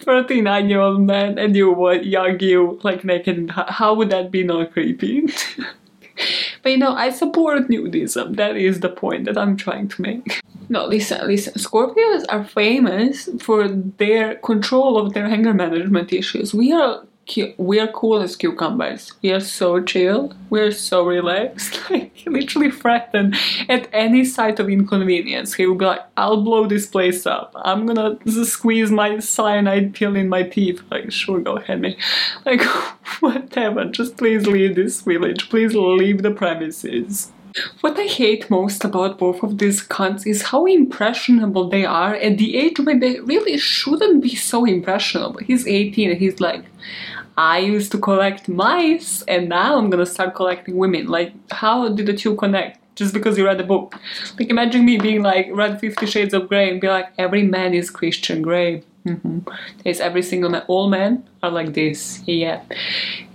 [0.00, 4.44] 39 year old man and you were young you, like naked, how would that be
[4.44, 5.26] not creepy?
[6.62, 8.36] but you know, I support nudism.
[8.36, 10.40] That is the point that I'm trying to make.
[10.68, 11.54] No, listen, listen.
[11.54, 16.54] Scorpios are famous for their control of their anger management issues.
[16.54, 17.04] We are
[17.58, 19.12] we are cool as cucumbers.
[19.22, 20.32] We are so chill.
[20.48, 21.80] We are so relaxed.
[21.90, 23.34] Like literally threaten
[23.68, 25.54] at any sight of inconvenience.
[25.54, 27.52] He will be like, "I'll blow this place up.
[27.56, 31.96] I'm gonna squeeze my cyanide pill in my teeth." Like, sure, go ahead, me.
[32.46, 32.62] Like,
[33.20, 33.84] whatever.
[33.86, 35.50] Just please leave this village.
[35.50, 37.32] Please leave the premises.
[37.80, 42.38] What I hate most about both of these cunts is how impressionable they are at
[42.38, 45.40] the age when they really shouldn't be so impressionable.
[45.40, 46.64] He's 18 and he's like,
[47.40, 51.06] I used to collect mice and now I'm gonna start collecting women.
[51.06, 52.78] Like, how did the two connect?
[52.96, 53.94] Just because you read the book.
[54.38, 57.72] Like, imagine me being like, read Fifty Shades of Grey and be like, every man
[57.72, 58.84] is Christian Grey.
[59.06, 59.38] Mm-hmm.
[59.86, 60.64] Every single man.
[60.68, 62.22] All men are like this.
[62.26, 62.60] Yeah.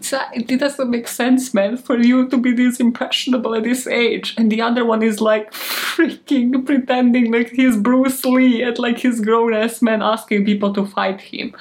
[0.01, 4.35] So it doesn't make sense, man, for you to be this impressionable at this age.
[4.37, 9.19] And the other one is like freaking pretending like he's Bruce Lee at like his
[9.19, 11.55] grown ass man asking people to fight him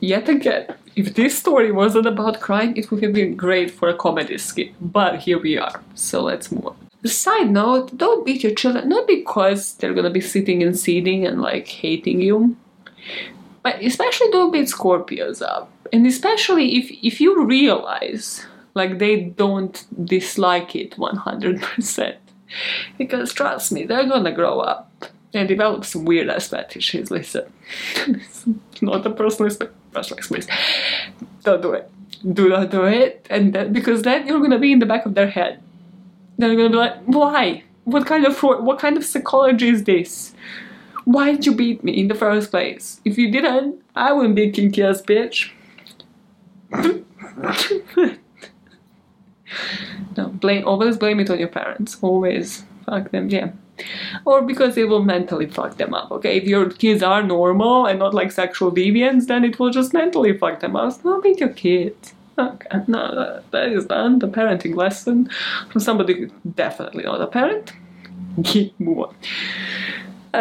[0.00, 3.94] yet again, if this story wasn't about crime, it would have been great for a
[3.94, 4.72] comedy skit.
[4.80, 6.76] But here we are, so let's move on.
[7.04, 11.40] Side note, don't beat your children, not because they're gonna be sitting and seething and
[11.40, 12.56] like hating you,
[13.62, 15.70] but especially don't beat Scorpios up.
[15.92, 18.44] And especially if, if you realize
[18.76, 22.16] like they don't dislike it 100%.
[22.98, 27.10] Because trust me, they're gonna grow up and develop some weird ass fetishes.
[27.10, 27.50] Listen,
[28.82, 29.50] not a personal
[29.96, 30.46] personal please.
[31.42, 31.90] Don't do it.
[32.32, 35.14] Do not do it, and then, because then you're gonna be in the back of
[35.14, 35.62] their head.
[36.38, 37.62] They're gonna be like, why?
[37.84, 40.34] What kind of what kind of psychology is this?
[41.04, 43.00] Why did you beat me in the first place?
[43.04, 45.50] If you didn't, I wouldn't be a kinky ass bitch.
[50.16, 51.96] no, blame always blame it on your parents.
[52.02, 53.52] Always fuck them, yeah.
[54.24, 56.10] Or because it will mentally fuck them up.
[56.10, 59.92] Okay, if your kids are normal and not like sexual deviants, then it will just
[59.92, 61.04] mentally fuck them up.
[61.04, 62.14] Not with your kids.
[62.38, 64.18] Okay, uh, no, uh, that is done.
[64.18, 65.30] The parenting lesson
[65.70, 67.72] from somebody definitely not a parent.
[68.78, 69.14] Move on.